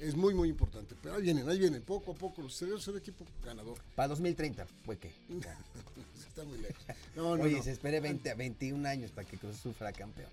Es 0.00 0.14
muy, 0.16 0.34
muy 0.34 0.48
importante. 0.48 0.94
Pero 1.02 1.14
ahí 1.14 1.22
vienen, 1.22 1.48
ahí 1.48 1.58
vienen, 1.58 1.82
poco 1.82 2.12
a 2.12 2.14
poco. 2.14 2.42
Los 2.42 2.54
Acereros 2.54 2.82
son 2.82 2.96
equipo 2.96 3.24
ganador. 3.44 3.78
Para 3.94 4.08
2030, 4.08 4.66
fue 4.84 4.98
que. 4.98 5.08
Está 6.28 6.44
muy 6.44 6.58
lejos. 6.58 6.82
No, 7.14 7.36
no, 7.36 7.44
Oye, 7.44 7.56
no. 7.58 7.62
se 7.62 7.70
espere 7.70 8.00
20, 8.00 8.28
a 8.30 8.34
21 8.34 8.88
años 8.88 9.12
para 9.12 9.26
que 9.28 9.38
Cruz 9.38 9.54
Azul 9.56 9.72
fuera 9.74 9.92
campeón. 9.92 10.28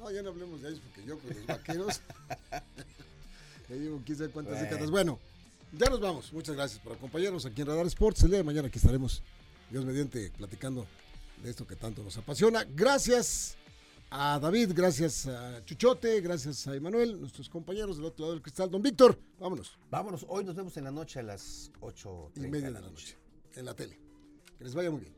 No, 0.00 0.10
ya 0.10 0.22
no 0.22 0.30
hablemos 0.30 0.60
de 0.62 0.70
ellos 0.70 0.80
porque 0.80 1.06
yo 1.06 1.18
con 1.18 1.30
los 1.30 1.46
vaqueros. 1.46 2.00
ya 3.68 3.76
llevo 3.76 4.02
quién 4.04 4.18
sabe 4.18 4.30
cuántas 4.30 4.54
Bueno. 4.54 4.68
décadas. 4.70 4.90
Bueno, 4.90 5.18
ya 5.72 5.86
nos 5.88 6.00
vamos. 6.00 6.32
Muchas 6.32 6.56
gracias 6.56 6.80
por 6.80 6.94
acompañarnos 6.94 7.46
aquí 7.46 7.60
en 7.60 7.68
Radar 7.68 7.86
Sports. 7.86 8.22
El 8.24 8.30
día 8.30 8.38
de 8.38 8.44
mañana 8.44 8.68
aquí 8.68 8.78
estaremos, 8.78 9.22
Dios 9.70 9.84
mediante, 9.84 10.30
platicando 10.36 10.84
de 11.44 11.50
esto 11.50 11.64
que 11.66 11.76
tanto 11.76 12.02
nos 12.02 12.16
apasiona. 12.16 12.64
Gracias 12.74 13.56
a 14.10 14.38
David, 14.40 14.72
gracias 14.74 15.26
a 15.26 15.64
Chuchote, 15.64 16.20
gracias 16.20 16.66
a 16.66 16.74
Emanuel, 16.74 17.20
nuestros 17.20 17.48
compañeros 17.48 17.96
del 17.96 18.06
otro 18.06 18.24
lado 18.24 18.32
del 18.32 18.42
cristal. 18.42 18.70
Don 18.70 18.82
Víctor, 18.82 19.18
vámonos. 19.38 19.78
Vámonos, 19.90 20.26
hoy 20.28 20.44
nos 20.44 20.54
vemos 20.56 20.76
en 20.76 20.84
la 20.84 20.90
noche 20.90 21.20
a 21.20 21.22
las 21.22 21.70
8 21.80 22.32
Y 22.36 22.40
media 22.40 22.66
de 22.66 22.72
la 22.72 22.80
noche 22.80 23.16
en 23.54 23.64
la 23.64 23.74
tele. 23.74 23.98
Que 24.58 24.64
les 24.64 24.74
vaya 24.74 24.90
muy 24.90 25.00
bien. 25.00 25.14